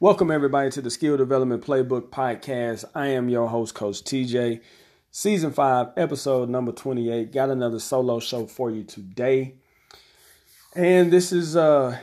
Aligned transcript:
Welcome, 0.00 0.30
everybody, 0.30 0.70
to 0.70 0.80
the 0.80 0.92
Skill 0.92 1.16
Development 1.16 1.60
Playbook 1.60 2.10
Podcast. 2.10 2.84
I 2.94 3.08
am 3.08 3.28
your 3.28 3.48
host, 3.48 3.74
Coach 3.74 4.04
TJ. 4.04 4.60
Season 5.10 5.50
5, 5.50 5.88
episode 5.96 6.48
number 6.48 6.70
28. 6.70 7.32
Got 7.32 7.50
another 7.50 7.80
solo 7.80 8.20
show 8.20 8.46
for 8.46 8.70
you 8.70 8.84
today. 8.84 9.56
And 10.76 11.12
this 11.12 11.32
is 11.32 11.56
uh 11.56 11.98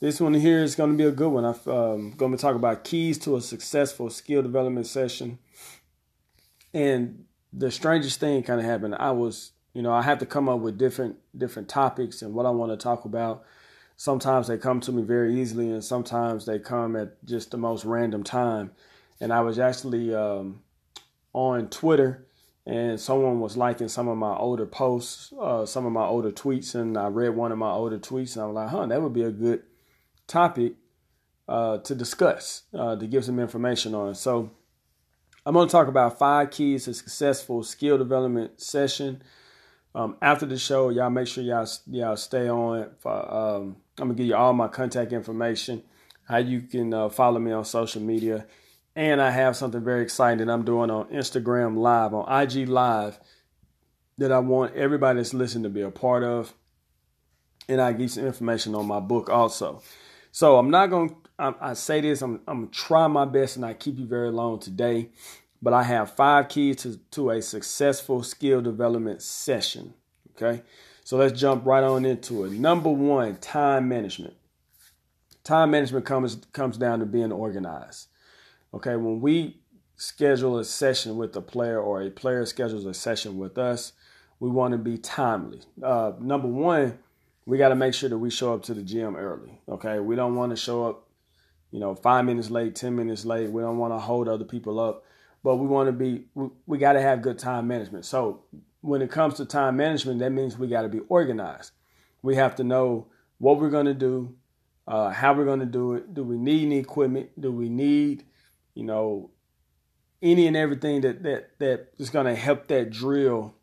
this 0.00 0.20
one 0.20 0.34
here 0.34 0.64
is 0.64 0.74
going 0.74 0.90
to 0.90 0.96
be 0.96 1.04
a 1.04 1.12
good 1.12 1.28
one. 1.28 1.44
I'm 1.44 1.72
um, 1.72 2.14
going 2.16 2.32
to 2.32 2.36
talk 2.36 2.56
about 2.56 2.82
keys 2.82 3.16
to 3.18 3.36
a 3.36 3.40
successful 3.40 4.10
skill 4.10 4.42
development 4.42 4.88
session. 4.88 5.38
And 6.72 7.26
the 7.52 7.70
strangest 7.70 8.18
thing 8.18 8.42
kind 8.42 8.58
of 8.58 8.66
happened. 8.66 8.96
I 8.98 9.12
was, 9.12 9.52
you 9.72 9.82
know, 9.82 9.92
I 9.92 10.02
have 10.02 10.18
to 10.18 10.26
come 10.26 10.48
up 10.48 10.58
with 10.58 10.78
different 10.78 11.18
different 11.38 11.68
topics 11.68 12.22
and 12.22 12.34
what 12.34 12.44
I 12.44 12.50
want 12.50 12.72
to 12.72 12.76
talk 12.76 13.04
about 13.04 13.44
sometimes 13.96 14.48
they 14.48 14.58
come 14.58 14.80
to 14.80 14.92
me 14.92 15.02
very 15.02 15.40
easily 15.40 15.70
and 15.70 15.84
sometimes 15.84 16.46
they 16.46 16.58
come 16.58 16.96
at 16.96 17.24
just 17.24 17.50
the 17.50 17.56
most 17.56 17.84
random 17.84 18.24
time. 18.24 18.72
And 19.20 19.32
i 19.32 19.40
was 19.40 19.58
actually 19.58 20.14
um, 20.14 20.60
on 21.32 21.68
twitter 21.68 22.26
and 22.66 22.98
someone 22.98 23.40
was 23.40 23.56
liking 23.56 23.88
some 23.88 24.08
of 24.08 24.16
my 24.18 24.34
older 24.36 24.66
posts 24.66 25.32
uh, 25.40 25.64
some 25.64 25.86
of 25.86 25.92
my 25.92 26.04
older 26.04 26.32
tweets 26.32 26.74
and 26.74 26.98
i 26.98 27.06
read 27.06 27.30
one 27.30 27.52
of 27.52 27.58
my 27.58 27.70
older 27.70 27.98
tweets 27.98 28.34
and 28.34 28.42
i 28.42 28.46
was 28.46 28.54
like 28.54 28.68
huh 28.68 28.86
that 28.86 29.00
would 29.00 29.12
be 29.12 29.22
a 29.22 29.30
good 29.30 29.62
topic 30.26 30.74
uh, 31.48 31.78
to 31.78 31.94
discuss 31.94 32.62
uh, 32.72 32.96
to 32.96 33.06
give 33.06 33.24
some 33.24 33.38
information 33.38 33.94
on. 33.94 34.14
So 34.14 34.50
i'm 35.46 35.54
going 35.54 35.68
to 35.68 35.72
talk 35.72 35.88
about 35.88 36.18
five 36.18 36.50
keys 36.50 36.84
to 36.86 36.94
successful 36.94 37.62
skill 37.62 37.98
development 37.98 38.60
session 38.60 39.22
um, 39.94 40.16
after 40.20 40.44
the 40.44 40.58
show, 40.58 40.88
y'all 40.88 41.10
make 41.10 41.28
sure 41.28 41.44
y'all 41.44 41.68
y'all 41.86 42.16
stay 42.16 42.48
on. 42.48 42.90
For, 42.98 43.12
um, 43.12 43.76
I'm 43.98 44.08
gonna 44.08 44.14
give 44.14 44.26
you 44.26 44.34
all 44.34 44.52
my 44.52 44.68
contact 44.68 45.12
information, 45.12 45.82
how 46.24 46.38
you 46.38 46.62
can 46.62 46.92
uh, 46.92 47.08
follow 47.08 47.38
me 47.38 47.52
on 47.52 47.64
social 47.64 48.02
media, 48.02 48.46
and 48.96 49.22
I 49.22 49.30
have 49.30 49.56
something 49.56 49.84
very 49.84 50.02
exciting 50.02 50.44
that 50.44 50.52
I'm 50.52 50.64
doing 50.64 50.90
on 50.90 51.06
Instagram 51.06 51.76
Live, 51.76 52.12
on 52.12 52.42
IG 52.42 52.68
Live, 52.68 53.20
that 54.18 54.32
I 54.32 54.40
want 54.40 54.74
everybody 54.74 55.18
that's 55.18 55.32
listening 55.32 55.64
to 55.64 55.70
be 55.70 55.82
a 55.82 55.90
part 55.90 56.24
of, 56.24 56.52
and 57.68 57.80
I 57.80 57.92
give 57.92 58.10
some 58.10 58.26
information 58.26 58.74
on 58.74 58.86
my 58.86 59.00
book 59.00 59.30
also. 59.30 59.80
So 60.32 60.58
I'm 60.58 60.70
not 60.70 60.88
gonna. 60.88 61.12
I, 61.38 61.54
I 61.60 61.72
say 61.74 62.00
this. 62.00 62.20
I'm 62.20 62.40
I'm 62.48 62.68
try 62.70 63.06
my 63.06 63.26
best, 63.26 63.54
and 63.54 63.64
I 63.64 63.74
keep 63.74 64.00
you 64.00 64.06
very 64.06 64.32
long 64.32 64.58
today 64.58 65.10
but 65.64 65.72
I 65.72 65.82
have 65.82 66.12
five 66.14 66.50
keys 66.50 66.76
to, 66.82 66.98
to 67.12 67.30
a 67.30 67.40
successful 67.40 68.22
skill 68.22 68.60
development 68.60 69.22
session. 69.22 69.94
Okay, 70.36 70.62
so 71.04 71.16
let's 71.16 71.40
jump 71.40 71.64
right 71.64 71.82
on 71.82 72.04
into 72.04 72.44
it. 72.44 72.52
Number 72.52 72.90
one, 72.90 73.36
time 73.36 73.88
management. 73.88 74.34
Time 75.42 75.70
management 75.70 76.04
comes 76.04 76.36
comes 76.52 76.76
down 76.76 76.98
to 77.00 77.06
being 77.06 77.32
organized. 77.32 78.08
Okay, 78.74 78.94
when 78.96 79.22
we 79.22 79.56
schedule 79.96 80.58
a 80.58 80.64
session 80.66 81.16
with 81.16 81.34
a 81.34 81.40
player 81.40 81.80
or 81.80 82.02
a 82.02 82.10
player 82.10 82.44
schedules 82.44 82.84
a 82.84 82.92
session 82.92 83.38
with 83.38 83.56
us, 83.56 83.92
we 84.40 84.50
want 84.50 84.72
to 84.72 84.78
be 84.78 84.98
timely. 84.98 85.62
Uh, 85.82 86.12
number 86.20 86.48
one, 86.48 86.98
we 87.46 87.56
got 87.56 87.70
to 87.70 87.74
make 87.74 87.94
sure 87.94 88.10
that 88.10 88.18
we 88.18 88.28
show 88.28 88.52
up 88.52 88.64
to 88.64 88.74
the 88.74 88.82
gym 88.82 89.16
early. 89.16 89.58
Okay, 89.66 89.98
we 89.98 90.14
don't 90.14 90.34
want 90.34 90.50
to 90.50 90.56
show 90.56 90.86
up, 90.86 91.08
you 91.70 91.80
know, 91.80 91.94
five 91.94 92.26
minutes 92.26 92.50
late, 92.50 92.74
ten 92.74 92.94
minutes 92.94 93.24
late. 93.24 93.50
We 93.50 93.62
don't 93.62 93.78
want 93.78 93.94
to 93.94 93.98
hold 93.98 94.28
other 94.28 94.44
people 94.44 94.78
up 94.78 95.04
but 95.44 95.56
we 95.56 95.68
want 95.68 95.86
to 95.86 95.92
be 95.92 96.24
we, 96.34 96.48
we 96.66 96.78
got 96.78 96.94
to 96.94 97.00
have 97.00 97.22
good 97.22 97.38
time 97.38 97.68
management. 97.68 98.04
So 98.04 98.42
when 98.80 99.00
it 99.00 99.10
comes 99.12 99.34
to 99.34 99.44
time 99.44 99.76
management 99.76 100.18
that 100.18 100.30
means 100.30 100.58
we 100.58 100.66
got 100.66 100.82
to 100.82 100.88
be 100.88 101.00
organized. 101.08 101.70
We 102.22 102.34
have 102.34 102.56
to 102.56 102.64
know 102.64 103.06
what 103.38 103.60
we're 103.60 103.70
going 103.70 103.86
to 103.86 103.94
do 103.94 104.34
uh, 104.86 105.10
how 105.10 105.32
we're 105.32 105.46
going 105.46 105.60
to 105.60 105.66
do 105.66 105.94
it. 105.94 106.12
Do 106.12 106.22
we 106.24 106.36
need 106.36 106.66
any 106.66 106.78
equipment? 106.78 107.40
Do 107.40 107.52
we 107.52 107.68
need 107.68 108.24
you 108.74 108.82
know 108.82 109.30
any 110.20 110.48
and 110.48 110.56
everything 110.56 111.02
that 111.02 111.22
that 111.22 111.58
that 111.60 111.92
is 111.98 112.10
going 112.10 112.26
to 112.26 112.34
help 112.34 112.66
that 112.68 112.90
drill 112.90 113.54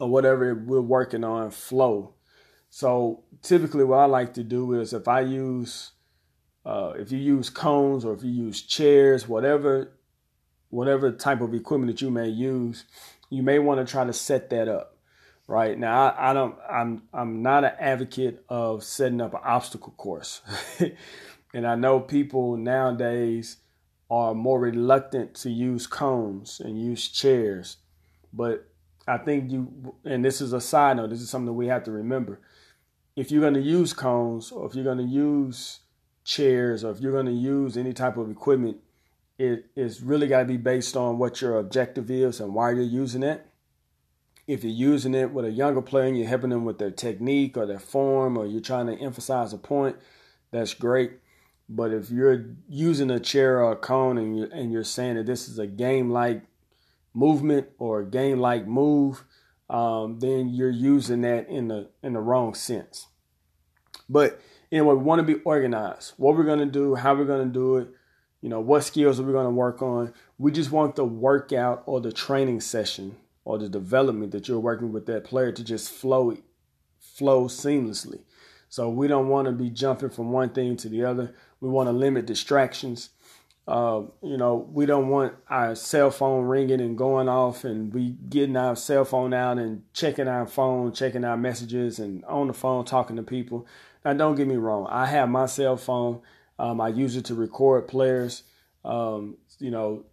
or 0.00 0.08
whatever 0.08 0.54
we're 0.54 0.80
working 0.80 1.22
on 1.22 1.50
flow? 1.50 2.14
So 2.70 3.24
typically 3.42 3.84
what 3.84 3.98
i 3.98 4.04
like 4.04 4.34
to 4.34 4.42
do 4.42 4.80
is 4.80 4.92
if 4.92 5.06
i 5.06 5.20
use 5.20 5.92
uh, 6.64 6.92
if 6.98 7.10
you 7.10 7.18
use 7.18 7.48
cones 7.48 8.04
or 8.04 8.12
if 8.12 8.22
you 8.22 8.30
use 8.30 8.60
chairs 8.62 9.28
whatever 9.28 9.92
whatever 10.70 11.10
type 11.12 11.40
of 11.40 11.54
equipment 11.54 11.92
that 11.92 12.02
you 12.02 12.10
may 12.10 12.28
use, 12.28 12.84
you 13.30 13.42
may 13.42 13.58
want 13.58 13.84
to 13.84 13.90
try 13.90 14.04
to 14.04 14.12
set 14.12 14.50
that 14.50 14.68
up. 14.68 14.94
Right 15.46 15.78
now, 15.78 16.08
I, 16.08 16.30
I 16.30 16.32
don't. 16.34 16.56
I'm. 16.70 17.02
I'm 17.14 17.40
not 17.42 17.64
an 17.64 17.72
advocate 17.80 18.44
of 18.50 18.84
setting 18.84 19.22
up 19.22 19.32
an 19.32 19.40
obstacle 19.42 19.94
course, 19.96 20.42
and 21.54 21.66
I 21.66 21.74
know 21.74 22.00
people 22.00 22.58
nowadays 22.58 23.56
are 24.10 24.34
more 24.34 24.60
reluctant 24.60 25.34
to 25.34 25.50
use 25.50 25.86
cones 25.86 26.60
and 26.60 26.80
use 26.80 27.08
chairs. 27.08 27.78
But 28.32 28.68
I 29.06 29.18
think 29.18 29.50
you, 29.50 29.94
and 30.04 30.24
this 30.24 30.40
is 30.40 30.52
a 30.52 30.60
side 30.60 30.96
note, 30.96 31.10
this 31.10 31.20
is 31.20 31.30
something 31.30 31.54
we 31.54 31.68
have 31.68 31.84
to 31.84 31.92
remember. 31.92 32.40
If 33.16 33.30
you're 33.30 33.40
going 33.40 33.54
to 33.54 33.60
use 33.60 33.92
cones 33.92 34.52
or 34.52 34.66
if 34.66 34.74
you're 34.74 34.84
going 34.84 34.98
to 34.98 35.04
use 35.04 35.80
chairs 36.24 36.84
or 36.84 36.92
if 36.92 37.00
you're 37.00 37.12
going 37.12 37.26
to 37.26 37.32
use 37.32 37.76
any 37.76 37.92
type 37.92 38.16
of 38.16 38.30
equipment, 38.30 38.78
it 39.38 39.66
is 39.76 40.02
really 40.02 40.26
got 40.26 40.40
to 40.40 40.44
be 40.44 40.56
based 40.56 40.96
on 40.96 41.18
what 41.18 41.40
your 41.40 41.58
objective 41.58 42.10
is 42.10 42.40
and 42.40 42.54
why 42.54 42.72
you're 42.72 42.82
using 42.82 43.22
it. 43.22 43.46
If 44.46 44.64
you're 44.64 44.72
using 44.72 45.14
it 45.14 45.30
with 45.30 45.44
a 45.44 45.50
younger 45.50 45.82
player 45.82 46.06
and 46.06 46.18
you're 46.18 46.26
helping 46.26 46.50
them 46.50 46.64
with 46.64 46.78
their 46.78 46.90
technique 46.90 47.56
or 47.56 47.66
their 47.66 47.78
form, 47.78 48.36
or 48.36 48.46
you're 48.46 48.60
trying 48.60 48.86
to 48.86 48.98
emphasize 48.98 49.52
a 49.52 49.58
point, 49.58 49.96
that's 50.50 50.74
great. 50.74 51.18
But 51.68 51.92
if 51.92 52.10
you're 52.10 52.46
using 52.68 53.10
a 53.10 53.20
chair 53.20 53.62
or 53.62 53.72
a 53.72 53.76
cone 53.76 54.16
and 54.16 54.38
you're, 54.38 54.48
and 54.48 54.72
you're 54.72 54.84
saying 54.84 55.16
that 55.16 55.26
this 55.26 55.48
is 55.48 55.58
a 55.58 55.66
game 55.66 56.10
like 56.10 56.42
movement 57.12 57.68
or 57.78 58.00
a 58.00 58.06
game 58.06 58.40
like 58.40 58.66
move, 58.66 59.22
um, 59.68 60.18
then 60.18 60.48
you're 60.48 60.70
using 60.70 61.20
that 61.22 61.48
in 61.48 61.68
the 61.68 61.90
in 62.02 62.14
the 62.14 62.20
wrong 62.20 62.54
sense. 62.54 63.08
But 64.08 64.40
anyway, 64.72 64.94
we 64.94 65.02
want 65.02 65.18
to 65.18 65.34
be 65.34 65.42
organized. 65.42 66.14
What 66.16 66.36
we're 66.36 66.44
going 66.44 66.60
to 66.60 66.66
do, 66.66 66.94
how 66.94 67.14
we're 67.14 67.26
going 67.26 67.46
to 67.46 67.52
do 67.52 67.76
it, 67.76 67.88
you 68.40 68.48
know, 68.48 68.60
what 68.60 68.84
skills 68.84 69.18
are 69.18 69.24
we 69.24 69.32
going 69.32 69.46
to 69.46 69.50
work 69.50 69.82
on? 69.82 70.12
We 70.38 70.52
just 70.52 70.70
want 70.70 70.96
the 70.96 71.04
workout 71.04 71.82
or 71.86 72.00
the 72.00 72.12
training 72.12 72.60
session 72.60 73.16
or 73.44 73.58
the 73.58 73.68
development 73.68 74.32
that 74.32 74.46
you're 74.46 74.60
working 74.60 74.92
with 74.92 75.06
that 75.06 75.24
player 75.24 75.52
to 75.52 75.64
just 75.64 75.90
flow 75.90 76.36
flow 77.00 77.46
seamlessly. 77.46 78.20
So 78.68 78.88
we 78.90 79.08
don't 79.08 79.28
want 79.28 79.46
to 79.46 79.52
be 79.52 79.70
jumping 79.70 80.10
from 80.10 80.30
one 80.30 80.50
thing 80.50 80.76
to 80.78 80.88
the 80.88 81.04
other. 81.04 81.34
We 81.60 81.68
want 81.68 81.88
to 81.88 81.92
limit 81.92 82.26
distractions. 82.26 83.10
Uh, 83.66 84.02
you 84.22 84.36
know, 84.36 84.68
we 84.72 84.86
don't 84.86 85.08
want 85.08 85.34
our 85.50 85.74
cell 85.74 86.10
phone 86.10 86.46
ringing 86.46 86.80
and 86.80 86.96
going 86.96 87.28
off, 87.28 87.64
and 87.64 87.92
we 87.92 88.10
getting 88.28 88.56
our 88.56 88.76
cell 88.76 89.04
phone 89.04 89.34
out 89.34 89.58
and 89.58 89.82
checking 89.92 90.28
our 90.28 90.46
phone, 90.46 90.92
checking 90.92 91.24
our 91.24 91.36
messages, 91.36 91.98
and 91.98 92.24
on 92.24 92.46
the 92.46 92.54
phone 92.54 92.84
talking 92.84 93.16
to 93.16 93.22
people. 93.22 93.66
Now, 94.04 94.14
don't 94.14 94.36
get 94.36 94.46
me 94.46 94.56
wrong. 94.56 94.86
I 94.88 95.06
have 95.06 95.28
my 95.28 95.46
cell 95.46 95.76
phone 95.76 96.20
um, 96.58 96.80
I 96.80 96.88
use 96.88 97.16
it 97.16 97.26
to 97.26 97.34
record 97.34 97.88
players. 97.88 98.42
Um, 98.84 99.36
you 99.58 99.70
know, 99.70 100.04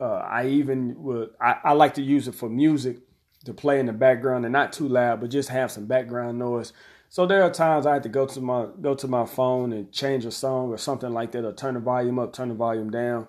uh, 0.00 0.24
I 0.28 0.46
even 0.48 1.02
would, 1.02 1.30
I, 1.40 1.56
I, 1.64 1.72
like 1.72 1.94
to 1.94 2.02
use 2.02 2.26
it 2.26 2.34
for 2.34 2.48
music 2.48 2.98
to 3.44 3.54
play 3.54 3.78
in 3.78 3.86
the 3.86 3.92
background 3.92 4.44
and 4.44 4.52
not 4.52 4.72
too 4.72 4.88
loud, 4.88 5.20
but 5.20 5.30
just 5.30 5.48
have 5.50 5.70
some 5.70 5.86
background 5.86 6.38
noise. 6.38 6.72
So 7.08 7.26
there 7.26 7.42
are 7.42 7.50
times 7.50 7.86
I 7.86 7.94
have 7.94 8.02
to 8.02 8.08
go 8.08 8.26
to 8.26 8.40
my 8.40 8.66
go 8.80 8.94
to 8.94 9.06
my 9.06 9.26
phone 9.26 9.72
and 9.74 9.92
change 9.92 10.24
a 10.24 10.30
song 10.30 10.70
or 10.70 10.78
something 10.78 11.12
like 11.12 11.32
that, 11.32 11.44
or 11.44 11.52
turn 11.52 11.74
the 11.74 11.80
volume 11.80 12.18
up, 12.18 12.32
turn 12.32 12.48
the 12.48 12.54
volume 12.54 12.90
down. 12.90 13.26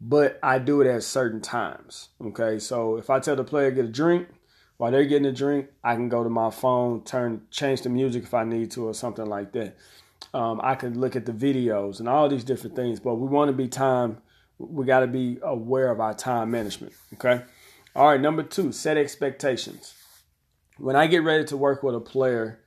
But 0.00 0.38
I 0.42 0.60
do 0.60 0.80
it 0.80 0.86
at 0.86 1.02
certain 1.02 1.40
times. 1.40 2.10
Okay, 2.24 2.60
so 2.60 2.96
if 2.96 3.10
I 3.10 3.18
tell 3.18 3.34
the 3.34 3.42
player 3.42 3.72
get 3.72 3.86
a 3.86 3.88
drink, 3.88 4.28
while 4.76 4.92
they're 4.92 5.04
getting 5.04 5.26
a 5.26 5.32
drink, 5.32 5.66
I 5.82 5.94
can 5.94 6.08
go 6.08 6.22
to 6.22 6.30
my 6.30 6.50
phone, 6.50 7.02
turn 7.02 7.42
change 7.50 7.82
the 7.82 7.88
music 7.88 8.22
if 8.22 8.34
I 8.34 8.44
need 8.44 8.70
to, 8.72 8.86
or 8.86 8.94
something 8.94 9.26
like 9.26 9.52
that. 9.52 9.76
Um, 10.32 10.60
I 10.62 10.74
can 10.74 11.00
look 11.00 11.16
at 11.16 11.26
the 11.26 11.32
videos 11.32 12.00
and 12.00 12.08
all 12.08 12.28
these 12.28 12.44
different 12.44 12.76
things, 12.76 13.00
but 13.00 13.16
we 13.16 13.28
want 13.28 13.48
to 13.48 13.52
be 13.52 13.68
time. 13.68 14.18
We 14.58 14.86
got 14.86 15.00
to 15.00 15.06
be 15.06 15.38
aware 15.42 15.90
of 15.90 16.00
our 16.00 16.14
time 16.14 16.50
management. 16.50 16.92
Okay. 17.14 17.42
All 17.94 18.08
right. 18.08 18.20
Number 18.20 18.42
two, 18.42 18.72
set 18.72 18.96
expectations. 18.96 19.94
When 20.78 20.96
I 20.96 21.06
get 21.06 21.22
ready 21.22 21.44
to 21.44 21.56
work 21.56 21.82
with 21.82 21.94
a 21.94 22.00
player, 22.00 22.60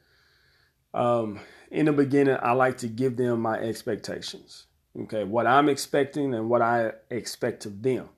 um, 0.93 1.39
in 1.71 1.85
the 1.85 1.93
beginning, 1.93 2.37
I 2.41 2.53
like 2.53 2.77
to 2.79 2.87
give 2.87 3.17
them 3.17 3.41
my 3.41 3.57
expectations. 3.57 4.65
Okay. 5.01 5.23
What 5.23 5.47
I'm 5.47 5.69
expecting 5.69 6.33
and 6.33 6.49
what 6.49 6.61
I 6.61 6.91
expect 7.09 7.65
of 7.65 7.81
them. 7.81 8.09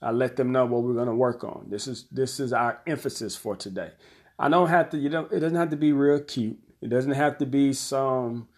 I 0.00 0.10
let 0.10 0.36
them 0.36 0.50
know 0.50 0.66
what 0.66 0.82
we're 0.82 0.94
going 0.94 1.06
to 1.06 1.14
work 1.14 1.44
on. 1.44 1.66
This 1.68 1.86
is 1.86 2.06
this 2.10 2.40
is 2.40 2.52
our 2.52 2.80
emphasis 2.86 3.36
for 3.36 3.54
today. 3.54 3.92
I 4.38 4.48
don't 4.48 4.68
have 4.68 4.90
to. 4.90 4.98
You 4.98 5.08
know, 5.10 5.26
it 5.26 5.38
doesn't 5.38 5.56
have 5.56 5.70
to 5.70 5.76
be 5.76 5.92
real 5.92 6.18
cute. 6.18 6.58
It 6.80 6.88
doesn't 6.88 7.12
have 7.12 7.38
to 7.38 7.46
be 7.46 7.72
some 7.72 8.48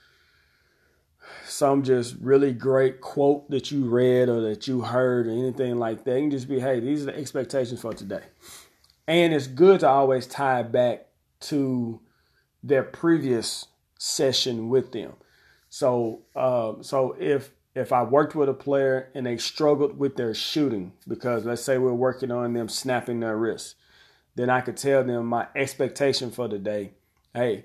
some 1.46 1.82
just 1.82 2.16
really 2.20 2.52
great 2.52 3.00
quote 3.00 3.50
that 3.50 3.70
you 3.70 3.84
read 3.86 4.28
or 4.28 4.40
that 4.42 4.66
you 4.66 4.82
heard 4.82 5.26
or 5.26 5.30
anything 5.30 5.78
like 5.78 6.04
that. 6.04 6.16
You 6.16 6.22
can 6.22 6.30
just 6.30 6.48
be, 6.48 6.60
hey, 6.60 6.80
these 6.80 7.02
are 7.02 7.06
the 7.06 7.16
expectations 7.16 7.80
for 7.80 7.92
today. 7.92 8.22
And 9.06 9.34
it's 9.34 9.46
good 9.46 9.80
to 9.80 9.88
always 9.88 10.26
tie 10.26 10.62
back 10.62 11.06
to 11.40 12.00
their 12.62 12.82
previous 12.82 13.66
session 13.98 14.68
with 14.68 14.92
them. 14.92 15.12
So, 15.68 16.22
uh, 16.34 16.74
so 16.82 17.16
if 17.18 17.50
if 17.74 17.92
I 17.92 18.04
worked 18.04 18.34
with 18.34 18.48
a 18.48 18.54
player 18.54 19.10
and 19.14 19.26
they 19.26 19.36
struggled 19.36 19.98
with 19.98 20.16
their 20.16 20.32
shooting, 20.32 20.92
because 21.08 21.44
let's 21.44 21.62
say 21.62 21.76
we're 21.76 21.92
working 21.92 22.30
on 22.30 22.52
them 22.52 22.68
snapping 22.68 23.20
their 23.20 23.36
wrists, 23.36 23.74
then 24.36 24.48
I 24.48 24.60
could 24.60 24.76
tell 24.76 25.02
them 25.02 25.26
my 25.26 25.48
expectation 25.56 26.30
for 26.30 26.46
the 26.46 26.58
day. 26.58 26.92
Hey, 27.34 27.64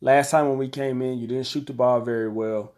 last 0.00 0.30
time 0.30 0.48
when 0.48 0.58
we 0.58 0.68
came 0.68 1.02
in, 1.02 1.18
you 1.18 1.26
didn't 1.26 1.46
shoot 1.46 1.66
the 1.66 1.72
ball 1.72 2.00
very 2.00 2.28
well, 2.28 2.74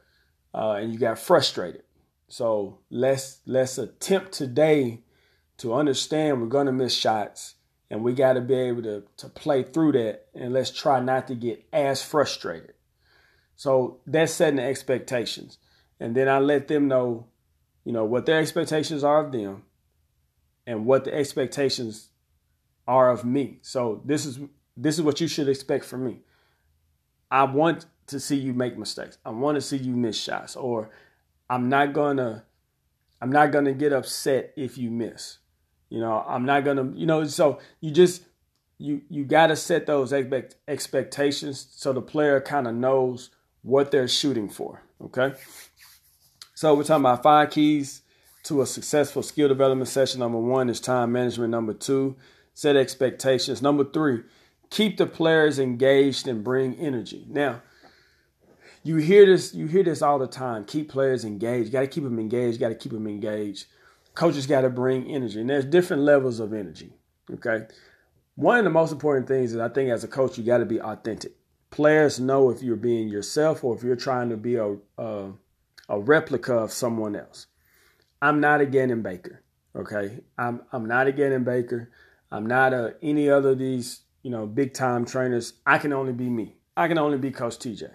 uh, 0.55 0.79
and 0.81 0.93
you 0.93 0.99
got 0.99 1.19
frustrated. 1.19 1.83
So 2.29 2.79
let's 2.91 3.41
let's 3.47 3.77
attempt 3.77 4.33
today 4.33 5.03
to 5.59 5.75
understand 5.75 6.41
we're 6.41 6.49
gonna 6.49 6.73
miss 6.73 6.95
shots, 6.95 7.57
and 7.91 8.03
we 8.03 8.13
got 8.15 8.35
to 8.35 8.41
be 8.41 8.55
able 8.55 8.83
to 8.83 9.05
to 9.19 9.29
play 9.29 9.63
through 9.63 9.93
that, 9.93 10.27
and 10.35 10.53
let's 10.53 10.71
try 10.71 11.01
not 11.01 11.27
to 11.29 11.35
get 11.35 11.67
as 11.73 12.03
frustrated. 12.03 12.75
So 13.57 14.01
that's 14.07 14.33
setting 14.33 14.57
the 14.57 14.63
expectations. 14.63 15.59
And 16.01 16.15
then 16.15 16.29
I 16.29 16.39
let 16.39 16.69
them 16.69 16.89
know, 16.89 17.27
you 17.85 17.93
know, 17.93 18.05
what 18.05 18.27
their 18.27 18.41
expectations 18.41 19.05
are 19.05 19.25
of 19.25 19.33
them 19.33 19.63
and 20.67 20.87
what 20.87 21.05
the 21.05 21.15
expectations 21.15 22.09
are 22.87 23.11
of 23.11 23.25
me. 23.25 23.59
So 23.63 24.03
this 24.05 24.27
is 24.27 24.41
this 24.77 24.97
is 24.97 25.03
what 25.03 25.21
you 25.21 25.29
should 25.29 25.49
expect 25.49 25.85
from 25.85 26.05
me. 26.05 26.21
I 27.31 27.45
want 27.45 27.87
to 28.07 28.21
see 28.21 28.37
you 28.37 28.53
make 28.53 28.77
mistakes. 28.77 29.19
I 29.25 29.31
want 29.31 29.57
to 29.57 29.61
see 29.61 29.77
you 29.77 29.93
miss 29.93 30.19
shots 30.21 30.57
or 30.57 30.91
I'm 31.49 31.69
not 31.69 31.93
going 31.93 32.19
to 32.19 32.43
I'm 33.21 33.33
not 33.33 33.53
going 33.53 33.65
to 33.65 33.73
get 33.73 33.93
upset 33.93 34.53
if 34.57 34.77
you 34.77 34.91
miss. 34.91 35.39
You 35.89 36.01
know, 36.01 36.25
I'm 36.29 36.45
not 36.45 36.65
going 36.65 36.77
to, 36.77 36.99
you 36.99 37.07
know, 37.07 37.25
so 37.25 37.59
you 37.81 37.91
just 37.91 38.23
you 38.79 39.03
you 39.09 39.25
got 39.25 39.47
to 39.49 39.57
set 39.57 39.87
those 39.87 40.13
expect, 40.13 40.57
expectations 40.69 41.69
so 41.71 41.93
the 41.93 42.03
player 42.03 42.41
kind 42.41 42.67
of 42.67 42.75
knows 42.75 43.31
what 43.63 43.91
they're 43.91 44.09
shooting 44.09 44.49
for. 44.49 44.83
Okay. 45.03 45.33
So 46.55 46.75
we're 46.75 46.85
talking 46.85 47.03
about 47.03 47.23
five 47.23 47.51
keys 47.51 48.03
to 48.45 48.61
a 48.61 48.67
successful 48.67 49.23
skill 49.23 49.49
development 49.49 49.89
session. 49.89 50.21
Number 50.21 50.39
one 50.39 50.69
is 50.69 50.81
time 50.81 51.13
management. 51.13 51.51
Number 51.51 51.75
two, 51.75 52.17
set 52.53 52.77
expectations. 52.77 53.63
Number 53.63 53.85
three, 53.85 54.23
keep 54.71 54.97
the 54.97 55.07
players 55.07 55.59
engaged 55.59 56.29
and 56.29 56.45
bring 56.45 56.75
energy. 56.77 57.25
Now, 57.29 57.63
you 58.85 58.97
hear 58.97 59.27
this, 59.27 59.53
you 59.53 59.67
hear 59.67 59.83
this 59.83 60.03
all 60.03 60.19
the 60.19 60.29
time. 60.29 60.65
Keep 60.65 60.91
players 60.91 61.25
engaged. 61.25 61.73
Got 61.73 61.81
to 61.81 61.87
keep 61.89 62.05
them 62.05 62.21
engaged. 62.21 62.61
Got 62.61 62.69
to 62.69 62.75
keep 62.77 62.93
them 62.93 63.09
engaged. 63.09 63.67
Coaches 64.15 64.47
got 64.47 64.61
to 64.61 64.71
bring 64.71 65.11
energy, 65.11 65.41
and 65.41 65.51
there's 65.51 65.65
different 65.65 66.03
levels 66.03 66.39
of 66.39 66.53
energy. 66.53 66.93
Okay, 67.33 67.67
one 68.37 68.59
of 68.59 68.65
the 68.65 68.71
most 68.71 68.93
important 68.93 69.27
things 69.27 69.53
is 69.53 69.59
I 69.59 69.69
think 69.69 69.91
as 69.91 70.05
a 70.05 70.09
coach 70.09 70.39
you 70.39 70.45
got 70.45 70.59
to 70.59 70.67
be 70.67 70.81
authentic 70.81 71.33
players 71.75 72.21
know 72.21 72.51
if 72.51 72.63
you're 72.63 72.77
being 72.77 73.09
yourself 73.09 73.65
or 73.65 73.75
if 73.75 73.83
you're 73.83 73.97
trying 73.97 74.29
to 74.29 74.37
be 74.37 74.55
a, 74.55 74.77
a, 74.97 75.33
a 75.89 75.99
replica 75.99 76.55
of 76.55 76.71
someone 76.71 77.17
else. 77.17 77.49
I'm 78.23 78.39
not 78.39 78.61
a 78.61 78.65
Ganon 78.65 79.03
Baker. 79.03 79.43
Okay, 79.75 80.21
I'm 80.39 80.63
I'm 80.71 80.87
not 80.87 81.09
a 81.09 81.13
Ganon 81.13 81.45
Baker. 81.45 81.91
I'm 82.31 82.47
not 82.47 82.73
a 82.73 82.95
any 83.03 83.29
other 83.29 83.51
of 83.51 83.59
these 83.59 84.03
you 84.23 84.31
know 84.31 84.47
big 84.47 84.73
time 84.73 85.05
trainers. 85.05 85.55
I 85.67 85.79
can 85.79 85.93
only 85.93 86.13
be 86.13 86.31
me. 86.31 86.55
I 86.77 86.87
can 86.87 86.97
only 86.97 87.19
be 87.19 87.33
Coach 87.33 87.59
TJ. 87.59 87.91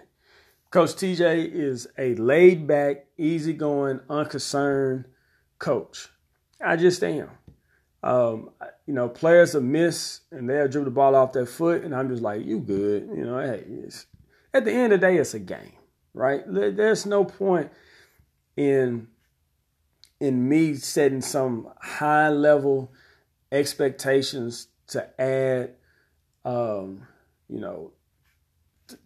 Coach 0.70 0.90
TJ 0.90 1.52
is 1.52 1.88
a 1.98 2.14
laid 2.14 2.68
back, 2.68 3.06
easygoing, 3.18 4.00
unconcerned 4.08 5.04
coach. 5.58 6.08
I 6.64 6.76
just 6.76 7.02
am. 7.02 7.30
Um, 8.02 8.50
you 8.86 8.94
know, 8.94 9.08
players 9.08 9.54
will 9.54 9.62
miss 9.62 10.20
and 10.30 10.48
they'll 10.48 10.68
dribble 10.68 10.86
the 10.86 10.90
ball 10.92 11.16
off 11.16 11.32
their 11.32 11.44
foot, 11.44 11.82
and 11.82 11.94
I'm 11.94 12.08
just 12.08 12.22
like, 12.22 12.44
you 12.44 12.60
good. 12.60 13.08
You 13.14 13.24
know, 13.24 13.40
hey, 13.40 13.64
at 14.54 14.64
the 14.64 14.72
end 14.72 14.92
of 14.92 15.00
the 15.00 15.06
day, 15.06 15.16
it's 15.16 15.34
a 15.34 15.40
game, 15.40 15.72
right? 16.14 16.42
There's 16.46 17.04
no 17.04 17.24
point 17.24 17.70
in 18.56 19.08
in 20.20 20.48
me 20.48 20.74
setting 20.74 21.20
some 21.20 21.68
high 21.80 22.28
level 22.28 22.92
expectations 23.50 24.68
to 24.88 25.20
add, 25.20 25.74
um, 26.44 27.06
you 27.48 27.58
know, 27.58 27.92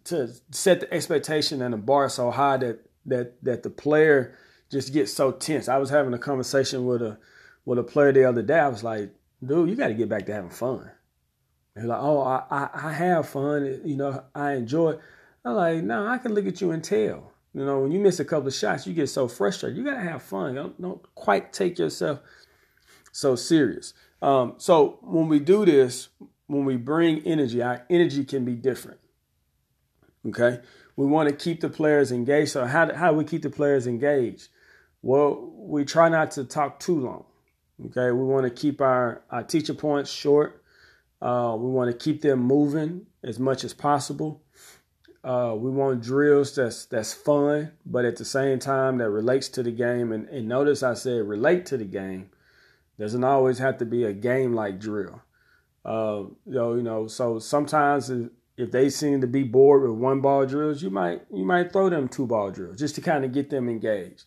to 0.05 0.29
set 0.51 0.81
the 0.81 0.93
expectation 0.93 1.61
and 1.61 1.73
the 1.73 1.77
bar 1.77 2.09
so 2.09 2.31
high 2.31 2.57
that 2.57 2.79
that 3.05 3.43
that 3.43 3.63
the 3.63 3.69
player 3.69 4.37
just 4.71 4.93
gets 4.93 5.13
so 5.13 5.31
tense. 5.31 5.67
I 5.67 5.77
was 5.77 5.89
having 5.89 6.13
a 6.13 6.19
conversation 6.19 6.85
with 6.85 7.01
a 7.01 7.17
with 7.65 7.79
a 7.79 7.83
player 7.83 8.11
the 8.11 8.25
other 8.25 8.41
day. 8.41 8.59
I 8.59 8.67
was 8.67 8.83
like, 8.83 9.11
dude, 9.45 9.69
you 9.69 9.75
got 9.75 9.87
to 9.87 9.93
get 9.93 10.09
back 10.09 10.25
to 10.27 10.33
having 10.33 10.49
fun. 10.49 10.91
He's 11.75 11.85
like, 11.85 11.99
oh, 12.01 12.21
I, 12.21 12.43
I, 12.49 12.69
I, 12.73 12.93
have 12.93 13.27
fun. 13.27 13.81
You 13.83 13.97
know, 13.97 14.23
I 14.33 14.53
enjoy 14.53 14.91
it. 14.91 14.99
I'm 15.43 15.55
like, 15.55 15.83
no, 15.83 16.07
I 16.07 16.17
can 16.19 16.33
look 16.33 16.45
at 16.45 16.61
you 16.61 16.71
and 16.71 16.83
tell. 16.83 17.33
You 17.53 17.65
know, 17.65 17.79
when 17.79 17.91
you 17.91 17.99
miss 17.99 18.19
a 18.19 18.25
couple 18.25 18.47
of 18.47 18.53
shots, 18.53 18.87
you 18.87 18.93
get 18.93 19.09
so 19.09 19.27
frustrated. 19.27 19.77
You 19.77 19.83
got 19.83 19.95
to 19.95 20.01
have 20.01 20.23
fun. 20.23 20.55
Don't, 20.55 20.81
don't 20.81 21.15
quite 21.15 21.51
take 21.51 21.77
yourself 21.77 22.19
so 23.11 23.35
serious. 23.35 23.93
Um, 24.21 24.55
so 24.57 24.99
when 25.01 25.27
we 25.27 25.39
do 25.39 25.65
this, 25.65 26.09
when 26.47 26.65
we 26.65 26.77
bring 26.77 27.19
energy, 27.25 27.61
our 27.61 27.85
energy 27.89 28.23
can 28.23 28.45
be 28.45 28.55
different. 28.55 28.99
Okay. 30.27 30.59
We 30.95 31.05
want 31.05 31.29
to 31.29 31.35
keep 31.35 31.61
the 31.61 31.69
players 31.69 32.11
engaged. 32.11 32.51
So 32.51 32.65
how, 32.65 32.93
how 32.93 33.11
do 33.11 33.17
we 33.17 33.25
keep 33.25 33.41
the 33.41 33.49
players 33.49 33.85
engaged? 33.85 34.49
Well, 35.01 35.51
we 35.55 35.85
try 35.85 36.09
not 36.09 36.31
to 36.31 36.45
talk 36.45 36.79
too 36.79 36.99
long. 36.99 37.25
Okay, 37.87 38.11
we 38.11 38.23
want 38.23 38.45
to 38.45 38.49
keep 38.49 38.79
our, 38.79 39.21
our 39.29 39.43
teacher 39.43 39.73
points 39.73 40.09
short. 40.09 40.63
Uh, 41.21 41.55
we 41.59 41.69
want 41.69 41.91
to 41.91 41.97
keep 41.97 42.21
them 42.21 42.39
moving 42.39 43.05
as 43.21 43.37
much 43.37 43.63
as 43.63 43.73
possible. 43.73 44.41
Uh, 45.23 45.53
we 45.57 45.69
want 45.69 46.01
drills 46.01 46.55
that's 46.55 46.85
that's 46.85 47.13
fun, 47.13 47.71
but 47.85 48.05
at 48.05 48.15
the 48.15 48.23
same 48.23 48.59
time 48.59 48.99
that 48.99 49.09
relates 49.09 49.49
to 49.49 49.63
the 49.63 49.71
game. 49.71 50.11
And, 50.11 50.29
and 50.29 50.47
notice 50.47 50.83
I 50.83 50.93
said 50.93 51.27
relate 51.27 51.65
to 51.67 51.77
the 51.77 51.85
game. 51.85 52.29
Doesn't 52.97 53.23
always 53.23 53.59
have 53.59 53.77
to 53.79 53.85
be 53.85 54.05
a 54.05 54.13
game 54.13 54.53
like 54.53 54.79
drill. 54.79 55.21
Uh, 55.83 56.23
you 56.45 56.53
know, 56.53 56.75
you 56.75 56.83
know. 56.83 57.07
So 57.07 57.39
sometimes 57.39 58.09
if 58.57 58.71
they 58.71 58.89
seem 58.89 59.21
to 59.21 59.27
be 59.27 59.43
bored 59.43 59.81
with 59.81 59.99
one 59.99 60.21
ball 60.21 60.45
drills, 60.45 60.81
you 60.81 60.89
might 60.89 61.21
you 61.33 61.45
might 61.45 61.71
throw 61.71 61.89
them 61.89 62.07
two 62.07 62.25
ball 62.25 62.51
drills 62.51 62.79
just 62.79 62.95
to 62.95 63.01
kind 63.01 63.25
of 63.25 63.33
get 63.33 63.49
them 63.49 63.69
engaged. 63.69 64.23